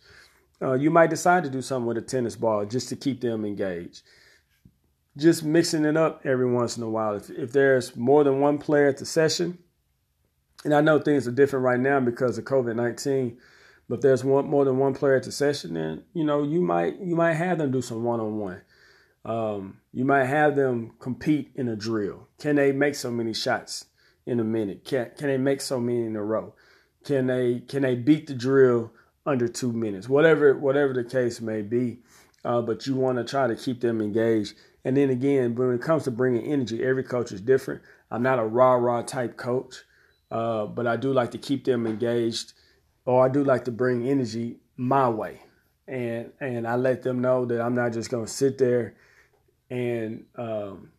Uh, 0.61 0.75
you 0.75 0.91
might 0.91 1.11
decide 1.11 1.45
to 1.45 1.51
do 1.51 1.63
something 1.63 1.87
with 1.87 1.97
a 1.99 2.03
tennis 2.03 2.37
ball 2.37 2.67
just 2.67 2.89
to 2.89 2.97
keep 2.97 3.21
them 3.21 3.45
engaged. 3.45 4.03
Just 5.17 5.45
mixing 5.45 5.85
it 5.85 5.97
up 5.97 6.21
every 6.25 6.51
once 6.51 6.77
in 6.77 6.83
a 6.83 6.91
while. 6.91 7.15
If, 7.15 7.31
if 7.31 7.53
there's 7.53 7.97
more 7.97 8.25
than 8.25 8.41
one 8.41 8.59
player 8.59 8.89
at 8.89 8.99
the 8.99 9.07
session, 9.07 9.59
and 10.65 10.75
I 10.75 10.81
know 10.81 10.99
things 10.99 11.27
are 11.27 11.33
different 11.33 11.65
right 11.65 11.81
now 11.81 12.01
because 12.01 12.39
of 12.39 12.45
COVID 12.45 12.77
nineteen, 12.77 13.39
but 13.89 13.97
if 13.97 14.01
there's 14.03 14.25
one 14.25 14.47
more 14.47 14.65
than 14.65 14.79
one 14.79 14.95
player 14.95 15.17
at 15.17 15.25
the 15.25 15.33
session, 15.33 15.75
then 15.75 16.05
you 16.13 16.25
know 16.25 16.43
you 16.43 16.61
might 16.61 17.01
you 17.01 17.17
might 17.17 17.35
have 17.35 17.59
them 17.59 17.71
do 17.71 17.83
some 17.83 18.05
one 18.05 18.21
on 18.21 18.39
one. 18.39 18.63
You 19.93 20.05
might 20.05 20.27
have 20.27 20.55
them 20.55 20.93
compete 21.01 21.51
in 21.57 21.69
a 21.69 21.77
drill. 21.77 22.29
Can 22.39 22.57
they 22.57 22.73
make 22.73 22.95
so 22.95 23.11
many 23.11 23.35
shots 23.35 23.87
in 24.29 24.41
a 24.41 24.45
minute? 24.45 24.85
Can 24.85 25.11
can 25.17 25.29
they 25.29 25.39
make 25.39 25.61
so 25.61 25.81
many 25.81 26.05
in 26.05 26.17
a 26.17 26.23
row? 26.23 26.55
Can 27.05 27.27
they 27.27 27.61
can 27.61 27.83
they 27.83 27.95
beat 27.95 28.27
the 28.27 28.35
drill 28.35 28.93
under 29.29 29.47
two 29.47 29.73
minutes, 29.73 30.09
whatever 30.09 30.57
whatever 30.57 30.93
the 30.93 31.05
case 31.05 31.41
may 31.41 31.63
be. 31.63 31.99
Uh, 32.45 32.63
but 32.63 32.87
you 32.87 32.95
want 32.95 33.19
to 33.19 33.25
try 33.25 33.47
to 33.47 33.57
keep 33.57 33.81
them 33.81 34.01
engaged. 34.01 34.55
And 34.85 34.97
then 34.97 35.11
again, 35.11 35.55
when 35.55 35.75
it 35.75 35.83
comes 35.83 36.05
to 36.05 36.11
bringing 36.11 36.51
energy, 36.51 36.83
every 36.83 37.03
coach 37.03 37.33
is 37.33 37.41
different. 37.41 37.83
I'm 38.11 38.23
not 38.23 38.39
a 38.39 38.45
rah 38.45 38.75
rah 38.75 39.03
type 39.03 39.37
coach, 39.37 39.75
uh, 40.31 40.67
but 40.67 40.87
I 40.87 40.97
do 40.97 41.13
like 41.13 41.33
to 41.33 41.39
keep 41.39 41.65
them 41.65 41.87
engaged, 41.87 42.55
or 43.05 43.25
I 43.25 43.29
do 43.29 43.45
like 43.45 43.65
to 43.67 43.73
bring 43.73 44.09
energy 44.09 44.59
my 44.77 45.09
way, 45.09 45.43
and 45.87 46.33
and 46.41 46.67
I 46.67 46.77
let 46.77 47.03
them 47.03 47.21
know 47.21 47.45
that 47.47 47.61
I'm 47.61 47.75
not 47.75 47.93
just 47.93 48.11
going 48.11 48.27
to 48.27 48.33
sit 48.33 48.57
there 48.57 48.95
and 49.69 50.25
um, 50.37 50.91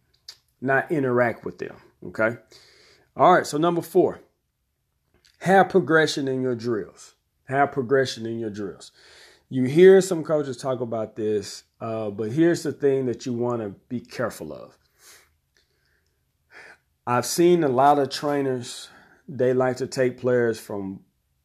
not 0.61 0.91
interact 0.91 1.45
with 1.45 1.57
them. 1.57 1.77
Okay. 2.07 2.37
All 3.15 3.33
right. 3.33 3.45
So 3.45 3.57
number 3.57 3.81
four, 3.81 4.19
have 5.39 5.69
progression 5.69 6.27
in 6.27 6.41
your 6.41 6.55
drills. 6.55 7.15
Have 7.45 7.71
progression 7.71 8.25
in 8.25 8.39
your 8.39 8.49
drills. 8.49 8.91
You 9.49 9.63
hear 9.63 9.99
some 10.01 10.23
coaches 10.23 10.57
talk 10.57 10.79
about 10.79 11.15
this, 11.15 11.63
uh, 11.81 12.11
but 12.11 12.31
here's 12.31 12.61
the 12.61 12.71
thing 12.71 13.07
that 13.07 13.25
you 13.25 13.33
want 13.33 13.61
to 13.61 13.69
be 13.89 13.99
careful 13.99 14.53
of. 14.53 14.77
I've 17.07 17.25
seen 17.25 17.63
a 17.63 17.69
lot 17.69 17.97
of 17.97 18.11
trainers, 18.11 18.89
they 19.27 19.53
like 19.53 19.77
to 19.77 19.87
take 19.87 20.19
players 20.19 20.59
from 20.59 20.99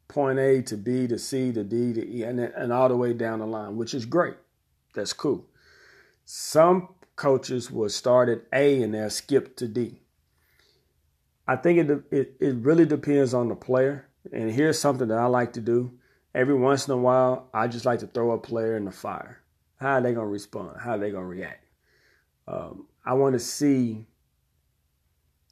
point 0.09 0.39
A 0.39 0.61
to 0.63 0.77
B 0.77 1.07
to 1.07 1.19
C 1.19 1.53
to 1.53 1.65
D 1.65 1.95
to 1.95 2.07
E 2.07 2.23
and, 2.25 2.39
and 2.39 2.73
all 2.73 2.91
the 2.91 2.97
way 2.97 3.15
down 3.15 3.39
the 3.39 3.47
line, 3.47 3.77
which 3.77 3.95
is 3.95 4.05
great. 4.05 4.35
That's 4.95 5.15
cool. 5.15 5.47
Some 6.27 6.89
coaches 7.17 7.71
will 7.71 7.89
start 7.89 8.29
at 8.29 8.43
A 8.53 8.83
and 8.83 8.93
they'll 8.93 9.09
skip 9.09 9.57
to 9.57 9.67
D. 9.67 10.01
I 11.47 11.57
think 11.57 11.79
it, 11.91 12.05
it, 12.11 12.37
it 12.41 12.57
really 12.57 12.87
depends 12.87 13.35
on 13.35 13.49
the 13.49 13.57
player. 13.57 14.09
And 14.33 14.51
here's 14.51 14.79
something 14.79 15.09
that 15.09 15.19
I 15.19 15.27
like 15.27 15.55
to 15.55 15.61
do. 15.61 15.93
Every 16.35 16.55
once 16.55 16.89
in 16.89 16.95
a 16.95 16.99
while, 16.99 17.49
I 17.55 17.69
just 17.69 17.85
like 17.85 18.01
to 18.01 18.07
throw 18.07 18.33
a 18.33 18.39
player 18.39 18.77
in 18.77 18.85
the 18.87 18.93
fire. 18.93 19.43
How 19.77 19.95
are 19.95 20.01
they 20.03 20.15
going 20.15 20.27
to 20.27 20.33
respond? 20.33 20.79
How 20.83 20.93
are 20.93 20.99
they 20.99 21.11
going 21.11 21.25
to 21.25 21.29
react? 21.29 21.65
Um, 22.49 22.87
I 23.05 23.15
want 23.15 23.35
to 23.35 23.39
see, 23.39 24.07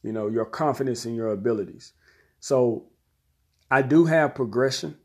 you 0.02 0.12
know, 0.12 0.28
your 0.28 0.46
confidence 0.46 1.06
in 1.06 1.14
your 1.14 1.28
abilities. 1.28 1.92
So 2.40 2.86
I 3.70 3.82
do 3.82 4.06
have 4.06 4.34
progression. 4.34 4.96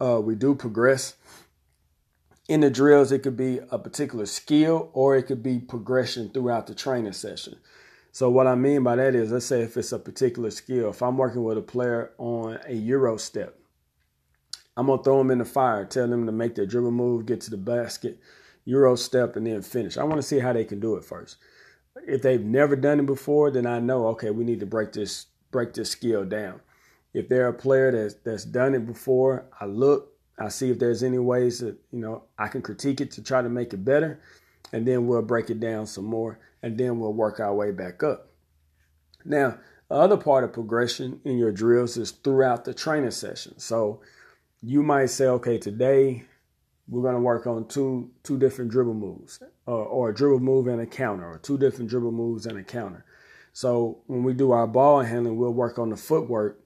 uh, 0.00 0.20
we 0.20 0.34
do 0.34 0.54
progress. 0.54 1.16
In 2.48 2.60
the 2.60 2.70
drills, 2.70 3.12
it 3.12 3.20
could 3.22 3.36
be 3.36 3.60
a 3.70 3.78
particular 3.78 4.26
skill 4.26 4.90
or 4.92 5.16
it 5.16 5.24
could 5.24 5.42
be 5.42 5.58
progression 5.58 6.30
throughout 6.30 6.66
the 6.66 6.74
training 6.74 7.12
session. 7.12 7.56
So 8.12 8.30
what 8.30 8.46
I 8.46 8.54
mean 8.54 8.82
by 8.82 8.96
that 8.96 9.14
is, 9.14 9.30
let's 9.30 9.46
say 9.46 9.62
if 9.62 9.76
it's 9.76 9.92
a 9.92 9.98
particular 9.98 10.50
skill, 10.50 10.90
if 10.90 11.02
I'm 11.02 11.16
working 11.16 11.44
with 11.44 11.58
a 11.58 11.62
player 11.62 12.12
on 12.18 12.58
a 12.66 12.74
Euro 12.74 13.16
step, 13.16 13.58
I'm 14.76 14.86
gonna 14.86 15.02
throw 15.02 15.18
them 15.18 15.30
in 15.30 15.38
the 15.38 15.44
fire, 15.44 15.84
tell 15.84 16.06
them 16.06 16.26
to 16.26 16.32
make 16.32 16.54
their 16.54 16.66
dribble 16.66 16.92
move, 16.92 17.26
get 17.26 17.40
to 17.42 17.50
the 17.50 17.56
basket, 17.56 18.20
Euro 18.64 18.96
step, 18.96 19.34
and 19.34 19.46
then 19.46 19.62
finish. 19.62 19.96
I 19.96 20.04
want 20.04 20.16
to 20.16 20.22
see 20.22 20.38
how 20.38 20.52
they 20.52 20.64
can 20.64 20.78
do 20.78 20.94
it 20.96 21.04
first. 21.04 21.36
If 22.06 22.22
they've 22.22 22.44
never 22.44 22.76
done 22.76 23.00
it 23.00 23.06
before, 23.06 23.50
then 23.50 23.66
I 23.66 23.80
know 23.80 24.06
okay, 24.08 24.30
we 24.30 24.44
need 24.44 24.60
to 24.60 24.66
break 24.66 24.92
this 24.92 25.26
break 25.50 25.74
this 25.74 25.90
skill 25.90 26.24
down. 26.24 26.60
If 27.12 27.28
they're 27.28 27.48
a 27.48 27.52
player 27.52 27.90
that's 27.90 28.14
that's 28.22 28.44
done 28.44 28.74
it 28.74 28.86
before, 28.86 29.46
I 29.60 29.64
look, 29.64 30.12
I 30.38 30.48
see 30.48 30.70
if 30.70 30.78
there's 30.78 31.02
any 31.02 31.18
ways 31.18 31.58
that 31.58 31.76
you 31.90 31.98
know 31.98 32.24
I 32.38 32.46
can 32.46 32.62
critique 32.62 33.00
it 33.00 33.10
to 33.12 33.22
try 33.22 33.42
to 33.42 33.48
make 33.48 33.72
it 33.72 33.84
better, 33.84 34.20
and 34.72 34.86
then 34.86 35.06
we'll 35.06 35.22
break 35.22 35.50
it 35.50 35.60
down 35.60 35.86
some 35.86 36.04
more, 36.04 36.38
and 36.62 36.76
then 36.78 36.98
we'll 36.98 37.12
work 37.12 37.40
our 37.40 37.54
way 37.54 37.70
back 37.70 38.02
up. 38.02 38.28
Now, 39.24 39.58
the 39.88 39.96
other 39.96 40.16
part 40.16 40.44
of 40.44 40.52
progression 40.52 41.20
in 41.24 41.38
your 41.38 41.52
drills 41.52 41.96
is 41.96 42.10
throughout 42.10 42.64
the 42.64 42.74
training 42.74 43.10
session. 43.10 43.58
So 43.58 44.00
you 44.62 44.82
might 44.82 45.06
say, 45.06 45.26
okay, 45.26 45.58
today 45.58 46.24
we're 46.88 47.02
going 47.02 47.14
to 47.14 47.20
work 47.20 47.46
on 47.46 47.68
two 47.68 48.10
two 48.22 48.38
different 48.38 48.70
dribble 48.70 48.94
moves, 48.94 49.42
or, 49.66 49.84
or 49.84 50.10
a 50.10 50.14
dribble 50.14 50.40
move 50.40 50.66
and 50.66 50.80
a 50.80 50.86
counter, 50.86 51.26
or 51.26 51.38
two 51.38 51.58
different 51.58 51.90
dribble 51.90 52.12
moves 52.12 52.46
and 52.46 52.58
a 52.58 52.62
counter. 52.62 53.04
So 53.52 53.98
when 54.06 54.22
we 54.22 54.34
do 54.34 54.52
our 54.52 54.66
ball 54.66 55.02
handling, 55.02 55.36
we'll 55.36 55.52
work 55.52 55.78
on 55.78 55.90
the 55.90 55.96
footwork 55.96 56.60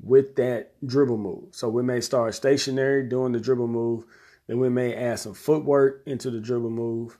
with 0.00 0.36
that 0.36 0.74
dribble 0.86 1.18
move. 1.18 1.44
So 1.50 1.68
we 1.68 1.82
may 1.82 2.00
start 2.00 2.34
stationary 2.34 3.08
doing 3.08 3.32
the 3.32 3.40
dribble 3.40 3.68
move, 3.68 4.04
then 4.46 4.58
we 4.58 4.68
may 4.68 4.94
add 4.94 5.18
some 5.18 5.34
footwork 5.34 6.02
into 6.06 6.30
the 6.30 6.40
dribble 6.40 6.70
move, 6.70 7.18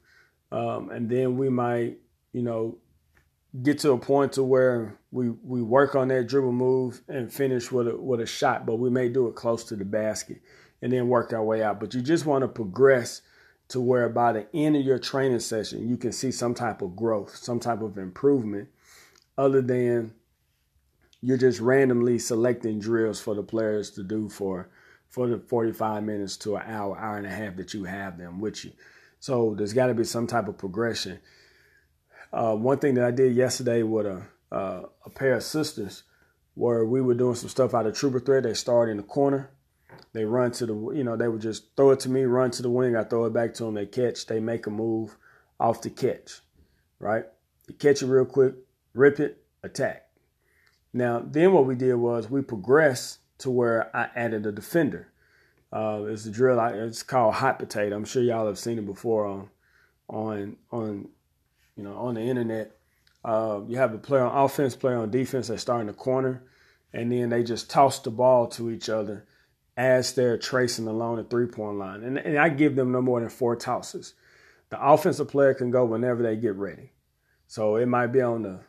um, 0.50 0.90
and 0.90 1.08
then 1.08 1.36
we 1.36 1.48
might, 1.48 1.98
you 2.32 2.42
know, 2.42 2.78
get 3.62 3.78
to 3.80 3.92
a 3.92 3.98
point 3.98 4.32
to 4.34 4.42
where 4.42 4.98
we 5.10 5.30
we 5.30 5.62
work 5.62 5.94
on 5.94 6.08
that 6.08 6.28
dribble 6.28 6.52
move 6.52 7.00
and 7.08 7.32
finish 7.32 7.72
with 7.72 7.88
a 7.88 7.96
with 7.96 8.20
a 8.20 8.26
shot, 8.26 8.66
but 8.66 8.76
we 8.76 8.90
may 8.90 9.08
do 9.08 9.28
it 9.28 9.34
close 9.34 9.64
to 9.64 9.76
the 9.76 9.84
basket 9.84 10.40
and 10.82 10.92
then 10.92 11.08
work 11.08 11.32
our 11.32 11.42
way 11.42 11.62
out. 11.62 11.80
But 11.80 11.94
you 11.94 12.00
just 12.00 12.26
want 12.26 12.42
to 12.42 12.48
progress 12.48 13.22
to 13.68 13.80
where 13.80 14.08
by 14.08 14.32
the 14.32 14.46
end 14.54 14.76
of 14.76 14.82
your 14.82 14.98
training 14.98 15.40
session 15.40 15.88
you 15.88 15.96
can 15.96 16.12
see 16.12 16.30
some 16.30 16.54
type 16.54 16.82
of 16.82 16.96
growth, 16.96 17.36
some 17.36 17.60
type 17.60 17.82
of 17.82 17.98
improvement, 17.98 18.68
other 19.36 19.60
than 19.60 20.14
you're 21.20 21.36
just 21.36 21.60
randomly 21.60 22.18
selecting 22.18 22.78
drills 22.78 23.20
for 23.20 23.34
the 23.34 23.42
players 23.42 23.90
to 23.90 24.02
do 24.02 24.28
for 24.28 24.68
for 25.08 25.26
the 25.26 25.38
45 25.38 26.04
minutes 26.04 26.36
to 26.36 26.56
an 26.56 26.62
hour, 26.66 26.96
hour 26.98 27.16
and 27.16 27.26
a 27.26 27.30
half 27.30 27.56
that 27.56 27.72
you 27.72 27.84
have 27.84 28.18
them 28.18 28.40
with 28.40 28.64
you. 28.64 28.72
So 29.20 29.54
there's 29.56 29.72
got 29.72 29.86
to 29.86 29.94
be 29.94 30.04
some 30.04 30.26
type 30.26 30.48
of 30.48 30.58
progression. 30.58 31.20
Uh, 32.32 32.54
one 32.54 32.78
thing 32.78 32.94
that 32.94 33.04
I 33.04 33.10
did 33.10 33.34
yesterday 33.34 33.82
with 33.82 34.06
a 34.06 34.22
uh, 34.50 34.82
a 35.04 35.10
pair 35.10 35.34
of 35.34 35.42
sisters, 35.42 36.04
where 36.54 36.84
we 36.84 37.00
were 37.00 37.14
doing 37.14 37.34
some 37.34 37.48
stuff 37.48 37.74
out 37.74 37.86
of 37.86 37.94
triple 37.94 38.20
threat. 38.20 38.42
They 38.42 38.54
start 38.54 38.88
in 38.88 38.96
the 38.96 39.02
corner, 39.02 39.50
they 40.12 40.24
run 40.24 40.50
to 40.52 40.66
the, 40.66 40.74
you 40.92 41.04
know, 41.04 41.16
they 41.16 41.28
would 41.28 41.40
just 41.40 41.76
throw 41.76 41.90
it 41.90 42.00
to 42.00 42.08
me, 42.08 42.24
run 42.24 42.50
to 42.52 42.62
the 42.62 42.70
wing. 42.70 42.96
I 42.96 43.04
throw 43.04 43.26
it 43.26 43.32
back 43.32 43.54
to 43.54 43.64
them. 43.64 43.74
They 43.74 43.86
catch. 43.86 44.26
They 44.26 44.40
make 44.40 44.66
a 44.66 44.70
move 44.70 45.16
off 45.60 45.82
the 45.82 45.90
catch, 45.90 46.40
right? 46.98 47.24
They 47.66 47.74
catch 47.74 48.02
it 48.02 48.06
real 48.06 48.24
quick, 48.24 48.54
rip 48.94 49.20
it, 49.20 49.44
attack. 49.62 50.08
Now, 50.92 51.22
then 51.24 51.52
what 51.52 51.66
we 51.66 51.74
did 51.74 51.94
was 51.94 52.30
we 52.30 52.42
progressed 52.42 53.18
to 53.38 53.50
where 53.50 53.94
I 53.94 54.08
added 54.16 54.46
a 54.46 54.52
defender. 54.52 55.12
Uh, 55.72 56.04
it's 56.08 56.26
a 56.26 56.30
drill. 56.30 56.60
It's 56.60 57.02
called 57.02 57.34
hot 57.34 57.58
potato. 57.58 57.96
I'm 57.96 58.04
sure 58.04 58.22
y'all 58.22 58.46
have 58.46 58.58
seen 58.58 58.78
it 58.78 58.86
before 58.86 59.26
on, 59.26 59.50
on, 60.08 60.56
on, 60.70 61.08
you 61.76 61.84
know, 61.84 61.94
on 61.94 62.14
the 62.14 62.22
internet. 62.22 62.72
Uh, 63.24 63.60
you 63.66 63.76
have 63.76 63.94
a 63.94 63.98
player 63.98 64.22
on 64.22 64.44
offense, 64.44 64.74
player 64.76 64.96
on 64.96 65.10
defense 65.10 65.48
that 65.48 65.58
start 65.58 65.82
in 65.82 65.86
the 65.88 65.92
corner, 65.92 66.42
and 66.92 67.12
then 67.12 67.28
they 67.28 67.42
just 67.42 67.68
toss 67.70 67.98
the 67.98 68.10
ball 68.10 68.46
to 68.46 68.70
each 68.70 68.88
other 68.88 69.26
as 69.76 70.14
they're 70.14 70.38
tracing 70.38 70.88
along 70.88 71.16
the 71.16 71.24
three 71.24 71.46
point 71.46 71.78
line. 71.78 72.02
And, 72.02 72.18
and 72.18 72.38
I 72.38 72.48
give 72.48 72.74
them 72.74 72.90
no 72.90 73.00
more 73.00 73.20
than 73.20 73.28
four 73.28 73.54
tosses. 73.54 74.14
The 74.70 74.84
offensive 74.84 75.28
player 75.28 75.54
can 75.54 75.70
go 75.70 75.84
whenever 75.84 76.22
they 76.22 76.36
get 76.36 76.56
ready. 76.56 76.92
So 77.46 77.76
it 77.76 77.86
might 77.86 78.08
be 78.08 78.20
on 78.20 78.42
the, 78.42 78.60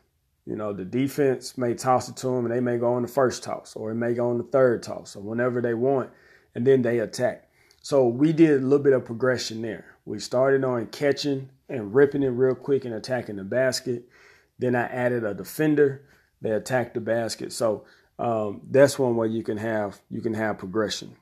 you 0.46 0.56
know, 0.56 0.72
the 0.72 0.86
defense 0.86 1.58
may 1.58 1.74
toss 1.74 2.10
it 2.10 2.16
to 2.18 2.28
them 2.28 2.46
and 2.46 2.54
they 2.54 2.62
may 2.62 2.78
go 2.78 2.94
on 2.94 3.02
the 3.02 3.08
first 3.08 3.44
toss 3.44 3.76
or 3.76 3.92
it 3.92 3.96
may 3.96 4.14
go 4.14 4.30
on 4.30 4.38
the 4.38 4.44
third 4.44 4.84
toss 4.84 5.16
or 5.16 5.24
whenever 5.24 5.62
they 5.62 5.74
want, 5.74 6.10
and 6.56 6.66
then 6.66 6.82
they 6.82 7.00
attack. 7.00 7.50
So 7.82 8.08
we 8.08 8.34
did 8.34 8.62
a 8.62 8.64
little 8.64 8.84
bit 8.84 8.94
of 8.94 9.06
progression 9.06 9.62
there. 9.62 9.96
We 10.06 10.20
started 10.20 10.64
on 10.64 10.88
catching 10.88 11.50
and 11.70 11.94
ripping 11.94 12.24
it 12.24 12.30
real 12.30 12.56
quick 12.56 12.86
and 12.86 12.94
attacking 12.94 13.38
the 13.38 13.44
basket. 13.44 14.10
Then 14.58 14.76
I 14.76 14.84
added 14.88 15.24
a 15.24 15.34
defender. 15.34 16.06
They 16.42 16.52
attacked 16.52 16.94
the 16.94 17.02
basket. 17.02 17.54
So 17.54 17.86
um, 18.18 18.62
that's 18.70 19.00
one 19.00 19.16
way 19.16 19.28
you 19.28 19.44
can 19.44 19.58
have 19.58 20.02
you 20.10 20.22
can 20.22 20.34
have 20.34 20.58
progression. 20.58 21.16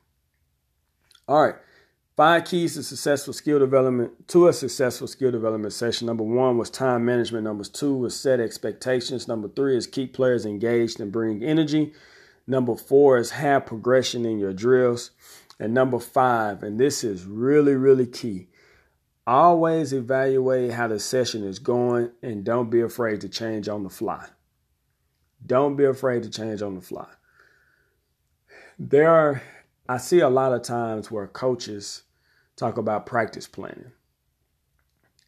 All 1.27 1.43
right. 1.43 1.55
Five 2.15 2.45
keys 2.45 2.73
to 2.73 2.81
successful 2.81 3.31
skill 3.31 3.59
development 3.59 4.27
to 4.29 4.47
a 4.47 4.53
successful 4.53 5.05
skill 5.05 5.29
development 5.29 5.71
session. 5.73 6.07
Number 6.07 6.23
one 6.23 6.57
was 6.57 6.71
time 6.71 7.05
management. 7.05 7.43
Number 7.43 7.63
two 7.63 7.95
was 7.95 8.19
set 8.19 8.39
expectations. 8.39 9.27
Number 9.27 9.47
three 9.47 9.77
is 9.77 9.85
keep 9.85 10.13
players 10.13 10.43
engaged 10.43 10.99
and 10.99 11.11
bring 11.11 11.43
energy. 11.43 11.93
Number 12.47 12.75
four 12.77 13.17
is 13.17 13.31
have 13.31 13.65
progression 13.65 14.25
in 14.25 14.39
your 14.39 14.53
drills. 14.53 15.11
And 15.59 15.73
number 15.73 15.99
five, 15.99 16.63
and 16.63 16.79
this 16.79 17.03
is 17.03 17.25
really, 17.25 17.73
really 17.73 18.05
key, 18.05 18.47
always 19.25 19.91
evaluate 19.91 20.71
how 20.71 20.87
the 20.87 20.99
session 20.99 21.43
is 21.43 21.59
going 21.59 22.11
and 22.21 22.45
don't 22.45 22.69
be 22.69 22.79
afraid 22.79 23.21
to 23.21 23.29
change 23.29 23.67
on 23.67 23.83
the 23.83 23.89
fly. 23.89 24.27
Don't 25.45 25.75
be 25.75 25.83
afraid 25.83 26.23
to 26.23 26.29
change 26.29 26.61
on 26.61 26.75
the 26.75 26.81
fly. 26.81 27.07
There 28.79 29.09
are, 29.09 29.41
I 29.89 29.97
see 29.97 30.19
a 30.19 30.29
lot 30.29 30.53
of 30.53 30.61
times 30.61 31.11
where 31.11 31.27
coaches 31.27 32.03
talk 32.55 32.77
about 32.77 33.05
practice 33.05 33.47
planning. 33.47 33.91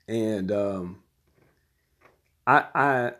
And 0.07 0.51
um, 0.51 1.03
I, 2.47 2.65
I, 2.73 3.11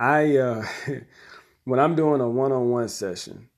I, 0.00 0.36
uh, 0.36 0.64
when 1.70 1.78
I'm 1.78 1.94
doing 1.94 2.20
a 2.20 2.28
one-on-one 2.28 2.88
session, 2.88 3.48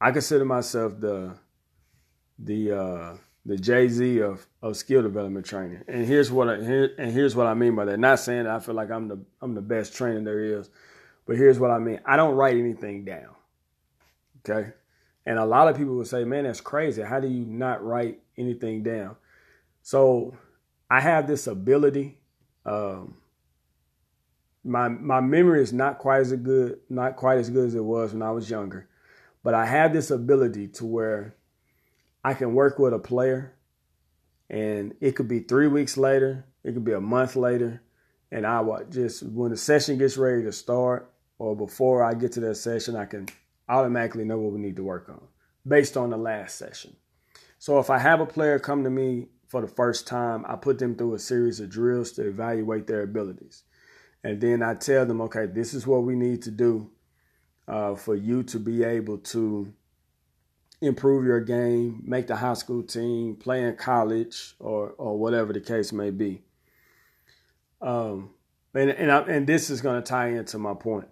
I 0.00 0.12
consider 0.12 0.44
myself 0.44 1.00
the, 1.00 1.34
the, 2.38 2.70
uh, 2.70 3.16
the 3.44 3.56
Jay 3.56 3.88
Z 3.88 4.20
of, 4.20 4.46
of 4.62 4.76
skill 4.76 5.02
development 5.02 5.44
training. 5.44 5.82
And 5.88 6.06
here's 6.06 6.30
what 6.30 6.48
I, 6.48 6.62
here, 6.62 6.94
and 6.98 7.10
here's 7.10 7.34
what 7.34 7.48
I 7.48 7.54
mean 7.54 7.74
by 7.74 7.84
that. 7.86 7.98
Not 7.98 8.20
saying 8.20 8.44
that 8.44 8.54
I 8.54 8.60
feel 8.60 8.76
like 8.76 8.92
I'm 8.92 9.08
the 9.08 9.24
I'm 9.40 9.54
the 9.56 9.60
best 9.60 9.92
trainer 9.92 10.22
there 10.22 10.38
is, 10.60 10.70
but 11.26 11.36
here's 11.36 11.58
what 11.58 11.72
I 11.72 11.80
mean. 11.80 11.98
I 12.06 12.16
don't 12.16 12.36
write 12.36 12.56
anything 12.56 13.04
down. 13.04 13.34
Okay. 14.48 14.70
And 15.26 15.36
a 15.36 15.44
lot 15.44 15.66
of 15.66 15.76
people 15.76 15.96
will 15.96 16.04
say, 16.04 16.22
man, 16.22 16.44
that's 16.44 16.60
crazy. 16.60 17.02
How 17.02 17.18
do 17.18 17.26
you 17.26 17.44
not 17.44 17.84
write 17.84 18.20
anything 18.38 18.84
down? 18.84 19.16
So 19.82 20.36
I 20.88 21.00
have 21.00 21.26
this 21.26 21.48
ability. 21.48 22.18
Um, 22.64 23.16
my 24.64 24.88
my 24.88 25.20
memory 25.20 25.62
is 25.62 25.72
not 25.72 25.98
quite 25.98 26.20
as 26.20 26.32
good, 26.32 26.80
not 26.88 27.16
quite 27.16 27.38
as 27.38 27.50
good 27.50 27.66
as 27.66 27.74
it 27.74 27.84
was 27.84 28.12
when 28.12 28.22
I 28.22 28.30
was 28.30 28.50
younger. 28.50 28.88
But 29.42 29.54
I 29.54 29.66
have 29.66 29.92
this 29.92 30.10
ability 30.10 30.68
to 30.68 30.86
where 30.86 31.34
I 32.24 32.34
can 32.34 32.54
work 32.54 32.78
with 32.78 32.92
a 32.94 32.98
player 32.98 33.54
and 34.52 34.94
it 35.00 35.16
could 35.16 35.28
be 35.28 35.40
three 35.40 35.66
weeks 35.66 35.96
later, 35.96 36.44
it 36.62 36.74
could 36.74 36.84
be 36.84 36.92
a 36.92 37.00
month 37.00 37.36
later, 37.36 37.82
and 38.30 38.46
I 38.46 38.60
will 38.60 38.84
just 38.88 39.22
when 39.22 39.50
the 39.50 39.56
session 39.56 39.98
gets 39.98 40.18
ready 40.18 40.42
to 40.44 40.52
start, 40.52 41.10
or 41.38 41.56
before 41.56 42.04
I 42.04 42.14
get 42.14 42.32
to 42.32 42.40
that 42.40 42.56
session, 42.56 42.94
I 42.94 43.06
can 43.06 43.28
automatically 43.68 44.24
know 44.24 44.38
what 44.38 44.52
we 44.52 44.60
need 44.60 44.76
to 44.76 44.84
work 44.84 45.08
on 45.08 45.22
based 45.66 45.96
on 45.96 46.10
the 46.10 46.16
last 46.16 46.56
session. 46.56 46.94
So 47.58 47.78
if 47.78 47.88
I 47.88 47.98
have 47.98 48.20
a 48.20 48.26
player 48.26 48.58
come 48.58 48.84
to 48.84 48.90
me 48.90 49.28
for 49.46 49.60
the 49.60 49.68
first 49.68 50.06
time, 50.06 50.44
I 50.46 50.56
put 50.56 50.78
them 50.78 50.96
through 50.96 51.14
a 51.14 51.18
series 51.18 51.60
of 51.60 51.70
drills 51.70 52.12
to 52.12 52.28
evaluate 52.28 52.86
their 52.86 53.02
abilities. 53.02 53.62
And 54.24 54.40
then 54.40 54.62
I 54.62 54.74
tell 54.74 55.04
them, 55.04 55.20
okay, 55.22 55.46
this 55.46 55.74
is 55.74 55.86
what 55.86 56.04
we 56.04 56.14
need 56.14 56.42
to 56.42 56.50
do 56.50 56.90
uh, 57.66 57.94
for 57.94 58.14
you 58.14 58.42
to 58.44 58.58
be 58.58 58.84
able 58.84 59.18
to 59.18 59.72
improve 60.80 61.24
your 61.24 61.40
game, 61.40 62.02
make 62.04 62.26
the 62.26 62.36
high 62.36 62.54
school 62.54 62.82
team, 62.82 63.36
play 63.36 63.62
in 63.62 63.76
college, 63.76 64.54
or 64.58 64.90
or 64.98 65.18
whatever 65.18 65.52
the 65.52 65.60
case 65.60 65.92
may 65.92 66.10
be. 66.10 66.42
Um, 67.80 68.30
and 68.74 68.90
and 68.90 69.10
I, 69.10 69.20
and 69.22 69.46
this 69.46 69.70
is 69.70 69.80
going 69.80 70.02
to 70.02 70.08
tie 70.08 70.28
into 70.28 70.58
my 70.58 70.74
point. 70.74 71.08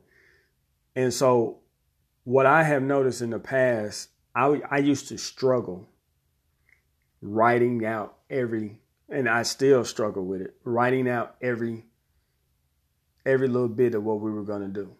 And 0.95 1.12
so, 1.14 1.59
what 2.25 2.47
I 2.47 2.62
have 2.64 2.83
noticed 2.83 3.23
in 3.23 3.31
the 3.31 3.38
past, 3.38 4.11
I 4.35 4.61
I 4.71 4.79
used 4.79 5.09
to 5.09 5.19
struggle 5.19 5.88
writing 7.23 7.85
out 7.85 8.17
every, 8.29 8.81
and 9.09 9.29
I 9.29 9.43
still 9.43 9.85
struggle 9.85 10.25
with 10.25 10.40
it, 10.40 10.55
writing 10.64 11.09
out 11.09 11.37
every 11.43 11.85
every 13.24 13.48
little 13.48 13.68
bit 13.68 13.94
of 13.94 14.04
what 14.04 14.20
we 14.20 14.30
were 14.30 14.42
going 14.42 14.62
to 14.62 14.68
do. 14.68 14.94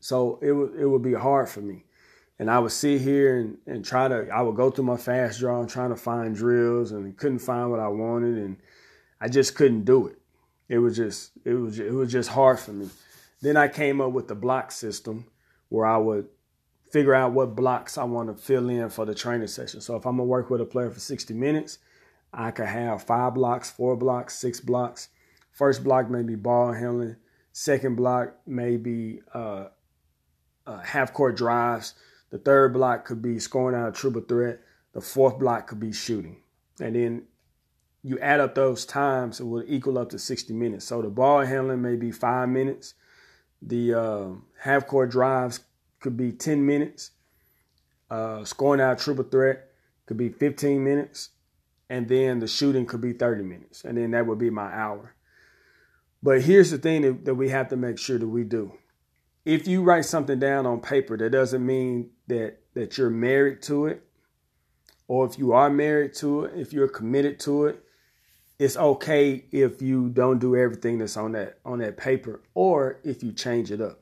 So 0.00 0.38
it 0.42 0.52
would 0.52 0.74
it 0.74 0.86
would 0.86 1.02
be 1.02 1.14
hard 1.14 1.48
for 1.48 1.60
me. 1.60 1.84
And 2.38 2.50
I 2.50 2.58
would 2.60 2.72
sit 2.72 3.00
here 3.00 3.38
and, 3.38 3.58
and 3.66 3.84
try 3.84 4.06
to, 4.06 4.28
I 4.28 4.42
would 4.42 4.54
go 4.54 4.70
through 4.70 4.84
my 4.84 4.94
FastDraw 4.94 5.60
and 5.60 5.68
trying 5.68 5.90
to 5.90 5.96
find 5.96 6.36
drills 6.36 6.92
and 6.92 7.16
couldn't 7.16 7.40
find 7.40 7.70
what 7.70 7.80
I 7.80 7.88
wanted. 7.88 8.38
And 8.38 8.58
I 9.20 9.28
just 9.28 9.56
couldn't 9.56 9.84
do 9.84 10.06
it. 10.06 10.18
It 10.68 10.78
was 10.78 10.96
just, 10.96 11.32
it 11.44 11.54
was, 11.54 11.80
it 11.80 11.92
was 11.92 12.12
just 12.12 12.28
hard 12.28 12.60
for 12.60 12.72
me. 12.72 12.88
Then 13.40 13.56
I 13.56 13.66
came 13.66 14.00
up 14.00 14.12
with 14.12 14.28
the 14.28 14.36
block 14.36 14.70
system 14.70 15.26
where 15.68 15.86
I 15.86 15.96
would 15.96 16.28
figure 16.92 17.14
out 17.14 17.32
what 17.32 17.56
blocks 17.56 17.98
I 17.98 18.04
want 18.04 18.28
to 18.28 18.40
fill 18.40 18.68
in 18.68 18.88
for 18.88 19.04
the 19.04 19.14
training 19.14 19.48
session. 19.48 19.80
So 19.80 19.96
if 19.96 20.06
I'm 20.06 20.16
gonna 20.16 20.24
work 20.24 20.48
with 20.48 20.60
a 20.60 20.64
player 20.64 20.90
for 20.90 21.00
60 21.00 21.34
minutes, 21.34 21.78
I 22.32 22.50
could 22.50 22.66
have 22.66 23.02
five 23.02 23.34
blocks, 23.34 23.70
four 23.70 23.96
blocks, 23.96 24.34
six 24.34 24.60
blocks. 24.60 25.08
First 25.58 25.82
block 25.82 26.08
may 26.08 26.22
be 26.22 26.36
ball 26.36 26.72
handling. 26.72 27.16
Second 27.50 27.96
block 27.96 28.36
may 28.46 28.76
be 28.76 29.22
uh, 29.34 29.64
uh, 30.64 30.78
half 30.78 31.12
court 31.12 31.36
drives. 31.36 31.94
The 32.30 32.38
third 32.38 32.72
block 32.74 33.04
could 33.04 33.20
be 33.20 33.40
scoring 33.40 33.76
out 33.76 33.88
a 33.88 33.92
triple 33.92 34.20
threat. 34.20 34.60
The 34.92 35.00
fourth 35.00 35.40
block 35.40 35.66
could 35.66 35.80
be 35.80 35.92
shooting. 35.92 36.36
And 36.80 36.94
then 36.94 37.24
you 38.04 38.20
add 38.20 38.38
up 38.38 38.54
those 38.54 38.86
times, 38.86 39.40
it 39.40 39.46
will 39.46 39.64
equal 39.66 39.98
up 39.98 40.10
to 40.10 40.18
60 40.20 40.52
minutes. 40.52 40.84
So 40.84 41.02
the 41.02 41.08
ball 41.08 41.44
handling 41.44 41.82
may 41.82 41.96
be 41.96 42.12
five 42.12 42.48
minutes. 42.48 42.94
The 43.60 43.94
uh, 43.94 44.28
half 44.60 44.86
court 44.86 45.10
drives 45.10 45.58
could 45.98 46.16
be 46.16 46.30
10 46.30 46.64
minutes. 46.64 47.10
Uh, 48.08 48.44
scoring 48.44 48.80
out 48.80 49.00
triple 49.00 49.24
threat 49.24 49.70
could 50.06 50.18
be 50.18 50.28
15 50.28 50.84
minutes. 50.84 51.30
And 51.90 52.08
then 52.08 52.38
the 52.38 52.46
shooting 52.46 52.86
could 52.86 53.00
be 53.00 53.12
30 53.12 53.42
minutes. 53.42 53.84
And 53.84 53.98
then 53.98 54.12
that 54.12 54.24
would 54.24 54.38
be 54.38 54.50
my 54.50 54.72
hour. 54.72 55.16
But 56.22 56.42
here's 56.42 56.70
the 56.70 56.78
thing 56.78 57.02
that, 57.02 57.24
that 57.24 57.34
we 57.34 57.48
have 57.50 57.68
to 57.68 57.76
make 57.76 57.98
sure 57.98 58.18
that 58.18 58.26
we 58.26 58.44
do. 58.44 58.72
If 59.44 59.66
you 59.66 59.82
write 59.82 60.04
something 60.04 60.38
down 60.38 60.66
on 60.66 60.80
paper, 60.80 61.16
that 61.16 61.30
doesn't 61.30 61.64
mean 61.64 62.10
that 62.26 62.58
that 62.74 62.98
you're 62.98 63.10
married 63.10 63.62
to 63.62 63.86
it. 63.86 64.04
Or 65.06 65.26
if 65.26 65.38
you 65.38 65.52
are 65.52 65.70
married 65.70 66.14
to 66.14 66.44
it, 66.44 66.52
if 66.54 66.72
you're 66.72 66.88
committed 66.88 67.40
to 67.40 67.66
it, 67.66 67.82
it's 68.58 68.76
okay 68.76 69.44
if 69.52 69.80
you 69.80 70.10
don't 70.10 70.38
do 70.38 70.56
everything 70.56 70.98
that's 70.98 71.16
on 71.16 71.32
that 71.32 71.60
on 71.64 71.78
that 71.78 71.96
paper 71.96 72.42
or 72.54 73.00
if 73.04 73.22
you 73.22 73.32
change 73.32 73.70
it 73.70 73.80
up. 73.80 74.00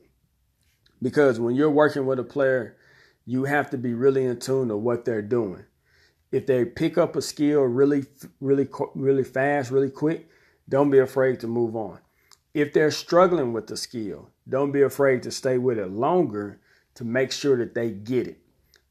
Because 1.03 1.39
when 1.39 1.55
you're 1.55 1.71
working 1.71 2.07
with 2.07 2.19
a 2.19 2.25
player, 2.25 2.77
you 3.27 3.45
have 3.45 3.71
to 3.71 3.79
be 3.79 3.93
really 3.93 4.25
in 4.25 4.39
tune 4.39 4.69
to 4.69 4.77
what 4.77 5.05
they're 5.05 5.23
doing. 5.23 5.65
If 6.33 6.47
they 6.47 6.65
pick 6.65 6.97
up 6.97 7.17
a 7.17 7.23
skill 7.23 7.63
really, 7.63 8.07
really, 8.41 8.69
really 8.95 9.25
fast, 9.25 9.71
really 9.71 9.91
quick, 9.91 10.29
don't 10.69 10.91
be 10.91 10.99
afraid 10.99 11.41
to 11.41 11.47
move 11.47 11.77
on. 11.77 12.01
If 12.57 12.73
they're 12.73 12.91
struggling 12.91 13.53
with 13.53 13.67
the 13.67 13.77
skill, 13.77 14.31
don't 14.49 14.73
be 14.73 14.81
afraid 14.81 15.23
to 15.25 15.31
stay 15.31 15.59
with 15.59 15.79
it 15.79 15.91
longer 15.91 16.59
to 16.95 17.05
make 17.05 17.31
sure 17.31 17.59
that 17.59 17.75
they 17.75 17.91
get 17.91 18.27
it. 18.27 18.39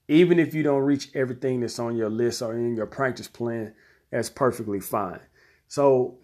Even 0.07 0.37
if 0.37 0.53
you 0.53 0.61
don't 0.61 0.83
reach 0.83 1.09
everything 1.15 1.61
that's 1.61 1.79
on 1.79 1.95
your 1.95 2.11
list 2.11 2.43
or 2.43 2.53
in 2.53 2.75
your 2.75 2.85
practice 2.85 3.27
plan, 3.27 3.73
that's 4.11 4.29
perfectly 4.29 4.79
fine. 4.79 5.19
So 5.67 6.19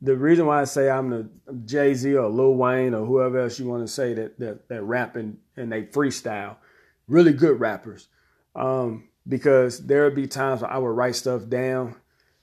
the 0.00 0.16
reason 0.16 0.46
why 0.46 0.62
I 0.62 0.64
say 0.64 0.88
I'm 0.88 1.10
the 1.10 1.28
Jay 1.66 1.92
Z 1.92 2.14
or 2.14 2.30
Lil 2.30 2.54
Wayne 2.54 2.94
or 2.94 3.04
whoever 3.04 3.40
else 3.40 3.58
you 3.58 3.68
want 3.68 3.86
to 3.86 3.92
say 3.92 4.14
that 4.14 4.38
that 4.38 4.66
that 4.68 4.82
rap 4.84 5.16
and, 5.16 5.36
and 5.58 5.70
they 5.70 5.82
freestyle, 5.82 6.56
really 7.08 7.34
good 7.34 7.60
rappers, 7.60 8.08
um, 8.54 9.10
because 9.28 9.86
there 9.86 10.04
would 10.04 10.14
be 10.14 10.26
times 10.26 10.62
where 10.62 10.72
I 10.72 10.78
would 10.78 10.96
write 10.96 11.16
stuff 11.16 11.46
down 11.46 11.96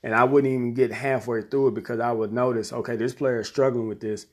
and 0.03 0.15
I 0.15 0.23
wouldn't 0.23 0.51
even 0.51 0.73
get 0.73 0.91
halfway 0.91 1.41
through 1.43 1.69
it 1.69 1.75
because 1.75 1.99
I 1.99 2.11
would 2.11 2.33
notice, 2.33 2.73
okay, 2.73 2.95
this 2.95 3.13
player 3.13 3.41
is 3.41 3.47
struggling 3.47 3.87
with 3.87 3.99
this. 3.99 4.25